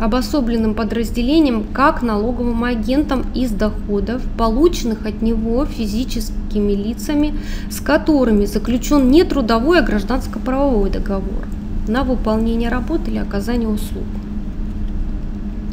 обособленным 0.00 0.74
подразделением 0.74 1.64
как 1.64 2.02
налоговым 2.02 2.62
агентом 2.62 3.24
из 3.34 3.50
доходов, 3.50 4.22
полученных 4.38 5.04
от 5.04 5.20
него 5.20 5.64
физическими 5.64 6.70
лицами, 6.70 7.34
с 7.68 7.80
которыми 7.80 8.44
заключен 8.44 9.10
не 9.10 9.24
трудовой, 9.24 9.80
а 9.80 9.82
гражданско-правовой 9.82 10.88
договор 10.88 11.48
на 11.88 12.04
выполнение 12.04 12.68
работы 12.68 13.10
или 13.10 13.18
оказание 13.18 13.68
услуг. 13.68 14.04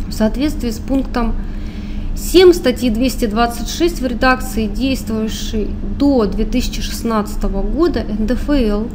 В 0.07 0.11
соответствии 0.13 0.71
с 0.71 0.79
пунктом 0.79 1.35
7 2.15 2.53
статьи 2.53 2.89
226 2.89 3.99
в 3.99 4.07
редакции, 4.07 4.67
действующей 4.67 5.67
до 5.99 6.25
2016 6.25 7.43
года, 7.43 8.05
НДФЛ 8.07 8.85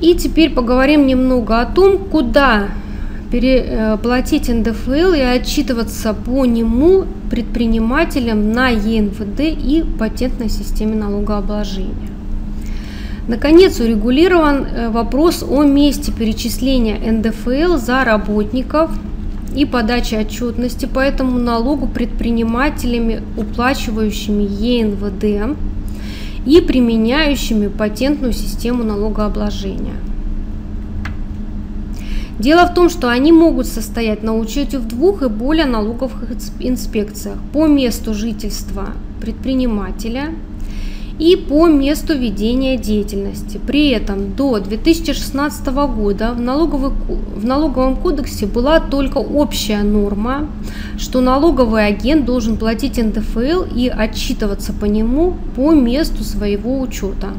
И 0.10 0.16
теперь 0.16 0.50
поговорим 0.50 1.06
немного 1.06 1.62
о 1.62 1.68
том, 1.68 2.00
куда 2.00 2.70
переплатить 3.32 4.50
НДФЛ 4.50 5.14
и 5.14 5.20
отчитываться 5.20 6.16
по 6.16 6.46
нему 6.46 7.06
предпринимателям 7.30 8.52
на 8.52 8.70
ЕНВД 8.70 9.42
и 9.42 9.86
патентной 10.00 10.50
системе 10.50 10.96
налогообложения. 10.96 12.10
Наконец, 13.28 13.80
урегулирован 13.80 14.66
э, 14.66 14.90
вопрос 14.90 15.46
о 15.48 15.62
месте 15.64 16.12
перечисления 16.12 16.98
НДФЛ 17.12 17.78
за 17.78 18.04
работников 18.04 18.90
и 19.56 19.64
подачи 19.66 20.16
отчетности 20.16 20.88
по 20.88 20.98
этому 20.98 21.38
налогу 21.38 21.86
предпринимателями, 21.86 23.22
уплачивающими 23.38 24.42
ЕНВД 24.42 25.56
и 26.46 26.62
применяющими 26.62 27.68
патентную 27.68 28.34
систему 28.34 28.84
налогообложения. 28.84 29.96
Дело 32.40 32.66
в 32.66 32.74
том, 32.74 32.90
что 32.90 33.10
они 33.10 33.34
могут 33.34 33.68
состоять 33.68 34.24
на 34.24 34.36
учете 34.38 34.80
в 34.80 34.88
двух 34.88 35.24
и 35.24 35.28
более 35.28 35.66
налоговых 35.66 36.24
инспекциях 36.60 37.38
по 37.52 37.68
месту 37.68 38.14
жительства 38.14 38.94
предпринимателя 39.20 40.30
и 41.20 41.36
по 41.36 41.68
месту 41.68 42.18
ведения 42.18 42.78
деятельности. 42.78 43.60
При 43.68 43.90
этом 43.90 44.34
до 44.36 44.60
2016 44.60 45.68
года 45.68 46.34
в, 46.34 46.40
налоговый, 46.40 46.92
в 47.36 47.46
налоговом 47.46 47.98
кодексе 47.98 48.46
была 48.46 48.80
только 48.80 49.18
общая 49.18 49.84
норма, 49.84 50.48
что 50.98 51.20
налоговый 51.20 51.86
агент 51.86 52.26
должен 52.26 52.58
платить 52.58 52.98
НДФЛ 52.98 53.66
и 53.76 53.90
отчитываться 53.90 54.72
по 54.72 54.86
нему 54.86 55.36
по 55.56 55.74
месту 55.74 56.24
своего 56.24 56.80
учета. 56.80 57.34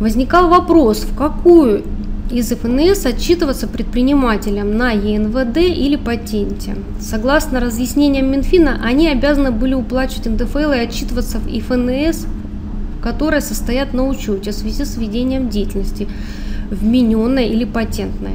Возникал 0.00 0.48
вопрос, 0.48 1.04
в 1.04 1.16
какую 1.16 1.84
из 2.30 2.50
ФНС 2.50 3.06
отчитываться 3.06 3.66
предпринимателям 3.66 4.76
на 4.76 4.90
ЕНВД 4.90 5.56
или 5.58 5.96
патенте. 5.96 6.76
Согласно 7.00 7.58
разъяснениям 7.58 8.30
Минфина, 8.30 8.80
они 8.84 9.08
обязаны 9.08 9.50
были 9.50 9.74
уплачивать 9.74 10.26
НДФЛ 10.26 10.72
и 10.72 10.78
отчитываться 10.78 11.38
в 11.38 11.48
ФНС, 11.48 12.26
которые 13.12 13.40
состоят 13.40 13.94
на 13.94 14.06
учете 14.06 14.50
в 14.50 14.54
связи 14.54 14.84
с 14.84 14.98
ведением 14.98 15.48
деятельности, 15.48 16.06
вмененной 16.70 17.48
или 17.48 17.64
патентной. 17.64 18.34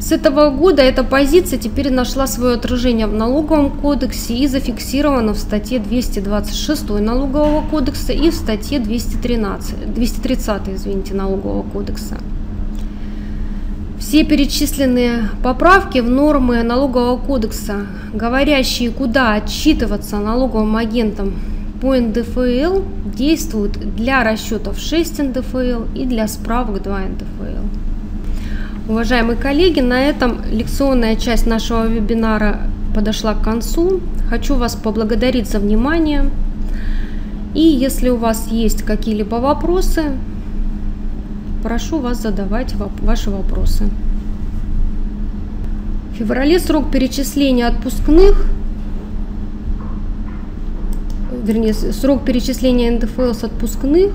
С 0.00 0.10
этого 0.10 0.50
года 0.50 0.82
эта 0.82 1.04
позиция 1.04 1.60
теперь 1.60 1.92
нашла 1.92 2.26
свое 2.26 2.54
отражение 2.54 3.06
в 3.06 3.14
налоговом 3.14 3.70
кодексе 3.70 4.34
и 4.34 4.48
зафиксирована 4.48 5.32
в 5.32 5.38
статье 5.38 5.78
226 5.78 6.90
налогового 7.00 7.62
кодекса 7.70 8.12
и 8.12 8.30
в 8.30 8.34
статье 8.34 8.80
213, 8.80 9.94
230 9.94 10.68
извините, 10.70 11.14
налогового 11.14 11.62
кодекса. 11.62 12.16
Все 14.00 14.24
перечисленные 14.24 15.28
поправки 15.44 16.00
в 16.00 16.10
нормы 16.10 16.64
налогового 16.64 17.16
кодекса, 17.16 17.86
говорящие, 18.12 18.90
куда 18.90 19.34
отчитываться 19.34 20.18
налоговым 20.18 20.74
агентам 20.76 21.34
по 21.80 21.96
НДФЛ, 21.96 22.82
действуют 23.04 23.72
для 23.96 24.22
расчетов 24.24 24.78
6 24.78 25.18
НДФЛ 25.18 25.84
и 25.94 26.04
для 26.04 26.28
справок 26.28 26.82
2 26.82 26.98
НДФЛ. 26.98 28.90
Уважаемые 28.90 29.36
коллеги, 29.36 29.80
на 29.80 30.00
этом 30.00 30.38
лекционная 30.50 31.16
часть 31.16 31.46
нашего 31.46 31.86
вебинара 31.86 32.60
подошла 32.94 33.34
к 33.34 33.42
концу. 33.42 34.00
Хочу 34.28 34.56
вас 34.56 34.74
поблагодарить 34.74 35.48
за 35.48 35.58
внимание. 35.58 36.30
И 37.54 37.62
если 37.62 38.08
у 38.08 38.16
вас 38.16 38.48
есть 38.50 38.82
какие-либо 38.82 39.36
вопросы, 39.36 40.12
Прошу 41.62 41.98
вас 41.98 42.22
задавать 42.22 42.74
ваши 43.02 43.30
вопросы. 43.30 43.84
В 46.12 46.16
феврале 46.16 46.58
срок 46.58 46.90
перечисления 46.90 47.68
отпускных, 47.68 48.46
вернее, 51.50 51.74
срок 51.74 52.24
перечисления 52.24 52.92
НДФЛ 52.92 53.32
с 53.32 53.42
отпускных 53.44 54.12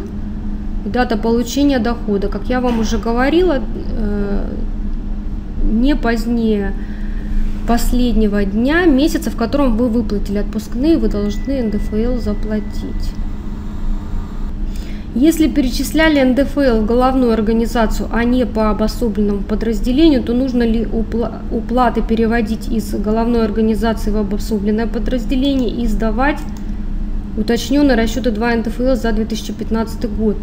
и 0.85 0.89
дата 0.89 1.17
получения 1.17 1.79
дохода. 1.79 2.29
Как 2.29 2.47
я 2.47 2.61
вам 2.61 2.79
уже 2.79 2.97
говорила, 2.97 3.59
э, 3.59 4.45
не 5.63 5.95
позднее 5.95 6.71
последнего 7.67 8.45
дня 8.45 8.85
месяца, 8.85 9.31
в 9.31 9.35
котором 9.35 9.75
вы 9.75 9.89
выплатили 9.89 10.37
отпускные, 10.37 10.97
вы 10.97 11.09
должны 11.09 11.63
НДФЛ 11.63 12.21
заплатить. 12.21 13.11
Если 15.13 15.47
перечисляли 15.47 16.21
НДФЛ 16.21 16.81
в 16.81 16.85
головную 16.85 17.33
организацию, 17.33 18.09
а 18.11 18.23
не 18.25 18.45
по 18.45 18.69
обособленному 18.69 19.43
подразделению, 19.43 20.21
то 20.23 20.33
нужно 20.33 20.63
ли 20.63 20.85
уплаты 21.51 22.01
переводить 22.01 22.67
из 22.69 22.93
головной 22.93 23.45
организации 23.45 24.11
в 24.11 24.17
обособленное 24.17 24.87
подразделение 24.87 25.69
и 25.69 25.87
сдавать 25.87 26.39
уточненные 27.37 27.97
расчеты 27.97 28.31
2 28.31 28.55
НДФЛ 28.57 28.95
за 28.95 29.11
2015 29.11 30.09
год. 30.15 30.37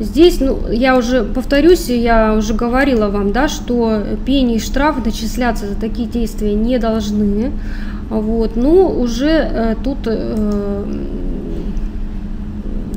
Здесь, 0.00 0.40
ну, 0.40 0.68
я 0.70 0.96
уже 0.96 1.24
повторюсь, 1.24 1.88
я 1.88 2.34
уже 2.34 2.54
говорила 2.54 3.08
вам, 3.08 3.32
да, 3.32 3.48
что 3.48 4.04
пени 4.24 4.56
и 4.56 4.60
штрафы 4.60 5.00
начисляться 5.04 5.66
за 5.66 5.74
такие 5.74 6.08
действия 6.08 6.54
не 6.54 6.78
должны. 6.78 7.50
Вот, 8.08 8.56
но 8.56 8.88
уже 8.90 9.26
э, 9.28 9.74
тут 9.82 9.98
э, 10.06 10.84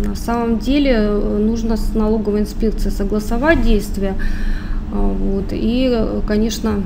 на 0.06 0.16
самом 0.16 0.60
деле 0.60 0.94
э, 0.96 1.38
нужно 1.40 1.76
с 1.76 1.96
налоговой 1.96 2.42
инспекцией 2.42 2.96
согласовать 2.96 3.64
действия. 3.64 4.14
А, 4.94 4.98
вот, 4.98 5.46
и, 5.52 5.98
конечно, 6.28 6.84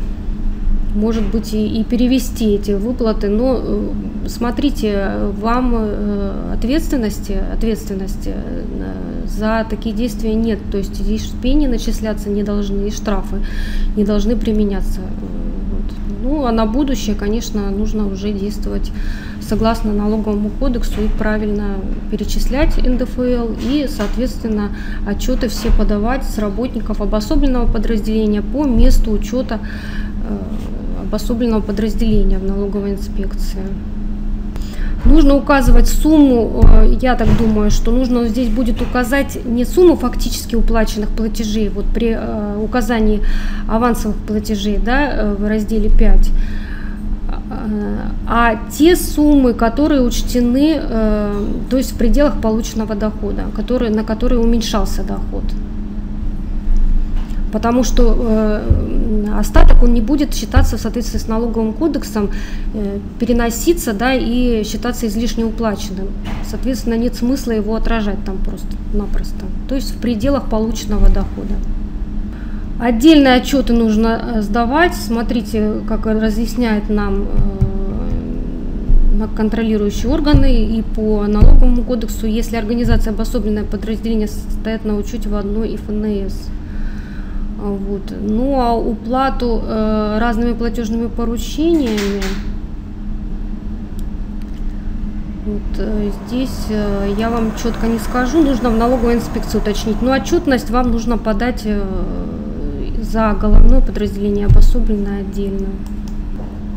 может 0.96 1.24
быть 1.24 1.54
и, 1.54 1.80
и 1.80 1.84
перевести 1.84 2.56
эти 2.56 2.72
выплаты, 2.72 3.30
но 3.30 3.60
э, 3.62 3.90
смотрите, 4.28 5.14
вам 5.40 5.76
э, 5.76 6.54
ответственности, 6.54 7.38
ответственности 7.54 8.34
за 9.26 9.66
такие 9.70 9.96
действия 9.96 10.34
нет, 10.34 10.60
то 10.72 10.78
есть 10.78 11.00
и 11.02 11.20
пени 11.42 11.68
начисляться 11.68 12.30
не 12.30 12.44
должны, 12.44 12.88
и 12.88 12.92
штрафы 12.92 13.38
не 13.96 14.04
должны 14.04 14.36
применяться. 14.36 15.02
Вот. 15.02 15.84
Ну, 16.24 16.46
а 16.46 16.52
на 16.52 16.66
будущее, 16.66 17.16
конечно, 17.16 17.70
нужно 17.70 18.08
уже 18.08 18.32
действовать 18.32 18.92
согласно 19.42 19.94
налоговому 19.94 20.50
кодексу 20.50 21.02
и 21.02 21.08
правильно 21.08 21.76
перечислять 22.10 22.78
НДФЛ 22.78 23.54
и, 23.70 23.88
соответственно, 23.90 24.72
отчеты 25.06 25.48
все 25.50 25.70
подавать 25.72 26.24
с 26.24 26.38
работников 26.40 27.02
обособленного 27.02 27.72
подразделения 27.72 28.42
по 28.42 28.66
месту 28.66 29.12
учета 29.12 29.60
э, 30.28 30.38
обособленного 31.06 31.62
подразделения 31.62 32.38
в 32.38 32.44
налоговой 32.44 32.94
инспекции. 32.94 33.62
Нужно 35.06 35.36
указывать 35.36 35.88
сумму, 35.88 36.64
э, 36.64 36.98
я 37.00 37.16
так 37.16 37.28
думаю, 37.38 37.70
что 37.70 37.92
нужно 37.92 38.28
здесь 38.28 38.50
будет 38.50 38.82
указать 38.82 39.38
не 39.46 39.64
сумму 39.64 39.96
фактически 39.96 40.56
уплаченных 40.56 41.10
платежей, 41.10 41.70
вот 41.70 41.86
при 41.86 42.18
э, 42.18 42.58
указании 42.58 43.22
авансовых 43.70 44.18
платежей 44.18 44.78
да, 44.78 45.36
в 45.38 45.48
разделе 45.48 45.90
5, 45.90 46.32
а 48.28 48.56
те 48.72 48.96
суммы, 48.96 49.54
которые 49.54 50.02
учтены, 50.02 50.80
э, 50.82 51.46
то 51.70 51.78
есть 51.78 51.94
в 51.94 51.98
пределах 51.98 52.42
полученного 52.42 52.96
дохода, 52.96 53.44
которые, 53.56 53.92
на 53.92 54.04
которые 54.04 54.40
уменьшался 54.40 55.04
доход. 55.04 55.44
Потому 57.56 57.86
что 57.86 58.18
э, 58.20 59.40
остаток 59.40 59.82
он 59.82 59.94
не 59.94 60.02
будет 60.02 60.36
считаться 60.36 60.76
в 60.76 60.82
соответствии 60.82 61.20
с 61.20 61.30
налоговым 61.30 61.72
кодексом, 61.72 62.30
э, 62.74 63.00
переноситься 63.18 63.94
да, 63.94 64.14
и 64.14 64.66
считаться 64.66 65.08
излишне 65.08 65.46
уплаченным. 65.46 66.10
Соответственно, 66.44 66.96
нет 66.96 67.16
смысла 67.16 67.54
его 67.54 67.76
отражать 67.76 68.18
там 68.26 68.40
просто-напросто. 68.40 69.46
То 69.70 69.76
есть 69.76 69.96
в 69.96 70.00
пределах 70.00 70.50
полученного 70.50 71.08
дохода. 71.08 71.56
Отдельные 72.78 73.36
отчеты 73.36 73.72
нужно 73.72 74.34
э, 74.36 74.42
сдавать. 74.42 74.94
Смотрите, 74.94 75.76
как 75.88 76.08
разъясняет 76.08 76.90
нам 76.90 77.24
э, 79.18 79.28
контролирующие 79.34 80.12
органы 80.12 80.66
и 80.66 80.82
по 80.82 81.26
налоговому 81.26 81.84
кодексу, 81.84 82.28
если 82.28 82.58
организация 82.58 83.14
обособленное 83.14 83.64
подразделение 83.64 84.28
состоит 84.28 84.84
на 84.84 84.98
учете 84.98 85.30
в 85.30 85.36
одной 85.38 85.78
ФНС. 85.78 86.50
Вот. 87.58 88.14
Ну 88.20 88.60
а 88.60 88.74
уплату 88.74 89.62
э, 89.64 90.18
разными 90.20 90.54
платежными 90.54 91.08
поручениями 91.08 92.22
вот 95.46 95.62
э, 95.78 96.10
здесь 96.26 96.66
э, 96.70 97.14
я 97.20 97.30
вам 97.30 97.52
четко 97.56 97.86
не 97.86 98.00
скажу, 98.00 98.42
нужно 98.42 98.72
в 98.72 98.78
налоговой 98.78 99.14
инспекции 99.14 99.60
уточнить. 99.60 100.02
Но 100.02 100.12
отчетность 100.12 100.72
вам 100.72 100.90
нужно 100.90 101.20
подать 101.20 101.62
э, 101.66 101.84
за 103.00 103.38
головное 103.40 103.80
подразделение 103.80 104.48
обособленное 104.48 105.22
отдельно. 105.22 105.68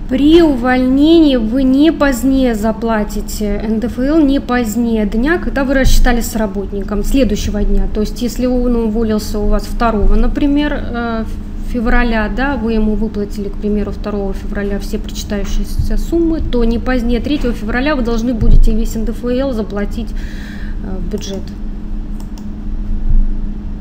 При 0.09 0.41
увольнении 0.41 1.37
вы 1.37 1.65
не 1.65 1.93
позднее 1.93 2.55
заплатите 2.55 3.63
НДФЛ, 3.69 4.17
не 4.17 4.41
позднее 4.41 5.05
дня, 5.05 5.37
когда 5.37 5.65
вы 5.65 5.75
рассчитали 5.75 6.23
с 6.23 6.35
работником 6.35 7.05
следующего 7.05 7.63
дня. 7.63 7.89
То 7.93 8.01
есть, 8.01 8.23
если 8.23 8.47
он 8.47 8.75
уволился 8.77 9.39
у 9.39 9.49
вас 9.49 9.67
2, 9.67 10.17
например, 10.17 10.73
э, 10.73 11.25
февраля, 11.71 12.31
да, 12.35 12.57
вы 12.57 12.73
ему 12.73 12.95
выплатили, 12.95 13.51
к 13.51 13.57
примеру, 13.57 13.93
2 13.93 14.33
февраля 14.33 14.79
все 14.79 14.99
причитающиеся 14.99 15.99
суммы, 15.99 16.41
то 16.41 16.65
не 16.65 16.79
позднее 16.79 17.21
3 17.21 17.53
февраля 17.53 17.95
вы 17.95 18.01
должны 18.01 18.33
будете 18.33 18.73
весь 18.73 18.95
НДФЛ 18.95 19.53
заплатить 19.53 20.09
э, 20.11 20.97
в 20.97 21.13
бюджет. 21.13 21.43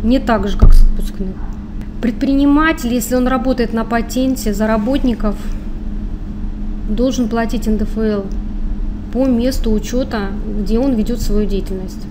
Не 0.03 0.19
так 0.19 0.49
же, 0.49 0.57
как 0.57 0.73
с 0.73 0.83
отпускных. 0.83 1.35
Предприниматель, 2.01 2.93
если 2.93 3.15
он 3.15 3.27
работает 3.27 3.73
на 3.73 3.85
патенте 3.85 4.53
за 4.53 4.67
работников, 4.67 5.37
должен 6.89 7.27
платить 7.27 7.67
НДФЛ 7.67 8.21
по 9.13 9.25
месту 9.25 9.71
учета, 9.71 10.27
где 10.61 10.79
он 10.79 10.93
ведет 10.93 11.21
свою 11.21 11.47
деятельность. 11.47 12.05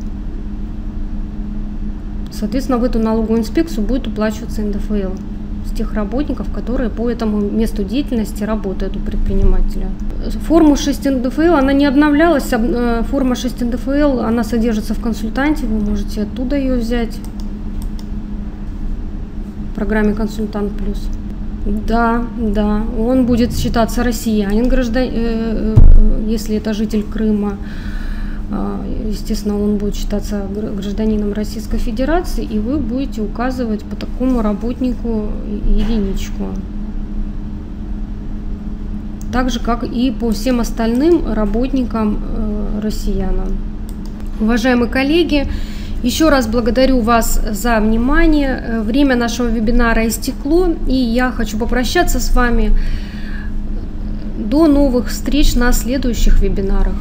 Соответственно, 2.33 2.79
в 2.79 2.85
эту 2.85 2.99
налоговую 2.99 3.41
инспекцию 3.41 3.87
будет 3.87 4.07
уплачиваться 4.07 4.63
НДФЛ 4.63 5.13
с 5.67 5.77
тех 5.77 5.95
работников, 5.95 6.53
которые 6.53 6.91
по 6.91 7.11
этому 7.11 7.41
месту 7.41 7.83
деятельности 7.83 8.45
работают 8.45 8.97
у 8.97 9.01
предпринимателя. 9.01 9.89
Форму 10.47 10.77
6 10.77 11.11
НДФЛ, 11.11 11.55
она 11.55 11.73
не 11.73 11.87
обновлялась, 11.87 12.53
э, 12.53 13.03
форма 13.11 13.35
6 13.35 13.63
НДФЛ, 13.63 14.21
она 14.21 14.45
содержится 14.45 14.95
в 14.95 15.01
консультанте, 15.01 15.67
вы 15.67 15.81
можете 15.81 16.23
оттуда 16.23 16.57
ее 16.57 16.77
взять 16.77 17.17
в 19.71 19.75
программе 19.75 20.15
«Консультант 20.15 20.73
плюс». 20.73 21.09
Да, 21.67 22.25
да, 22.39 22.83
он 22.97 23.27
будет 23.27 23.53
считаться 23.53 24.05
россиянин, 24.05 24.69
граждан... 24.69 25.03
Э, 25.03 25.75
э, 25.77 26.25
если 26.29 26.57
это 26.57 26.73
житель 26.75 27.03
Крыма. 27.03 27.57
А, 28.53 28.81
естественно, 29.09 29.61
он 29.61 29.77
будет 29.77 29.97
считаться 29.97 30.47
гражданином 30.55 31.33
Российской 31.33 31.79
Федерации, 31.79 32.45
и 32.45 32.61
вы 32.61 32.79
будете 32.79 33.21
указывать 33.21 33.83
по 33.83 33.97
такому 33.97 34.43
работнику 34.43 35.27
единичку. 35.67 36.45
Так 39.33 39.51
же, 39.51 39.59
как 39.59 39.83
и 39.83 40.13
по 40.13 40.31
всем 40.31 40.61
остальным 40.61 41.33
работникам 41.33 42.19
э, 42.23 42.81
россиянам. 42.81 43.57
Уважаемые 44.41 44.89
коллеги, 44.89 45.49
еще 46.03 46.29
раз 46.29 46.47
благодарю 46.47 47.01
вас 47.01 47.41
за 47.51 47.81
внимание. 47.81 48.81
Время 48.83 49.17
нашего 49.17 49.49
вебинара 49.49 50.07
истекло, 50.07 50.69
и 50.87 50.95
я 50.95 51.31
хочу 51.33 51.59
попрощаться 51.59 52.21
с 52.21 52.35
вами. 52.35 52.73
До 54.39 54.67
новых 54.67 55.09
встреч 55.09 55.55
на 55.55 55.73
следующих 55.73 56.41
вебинарах. 56.41 56.95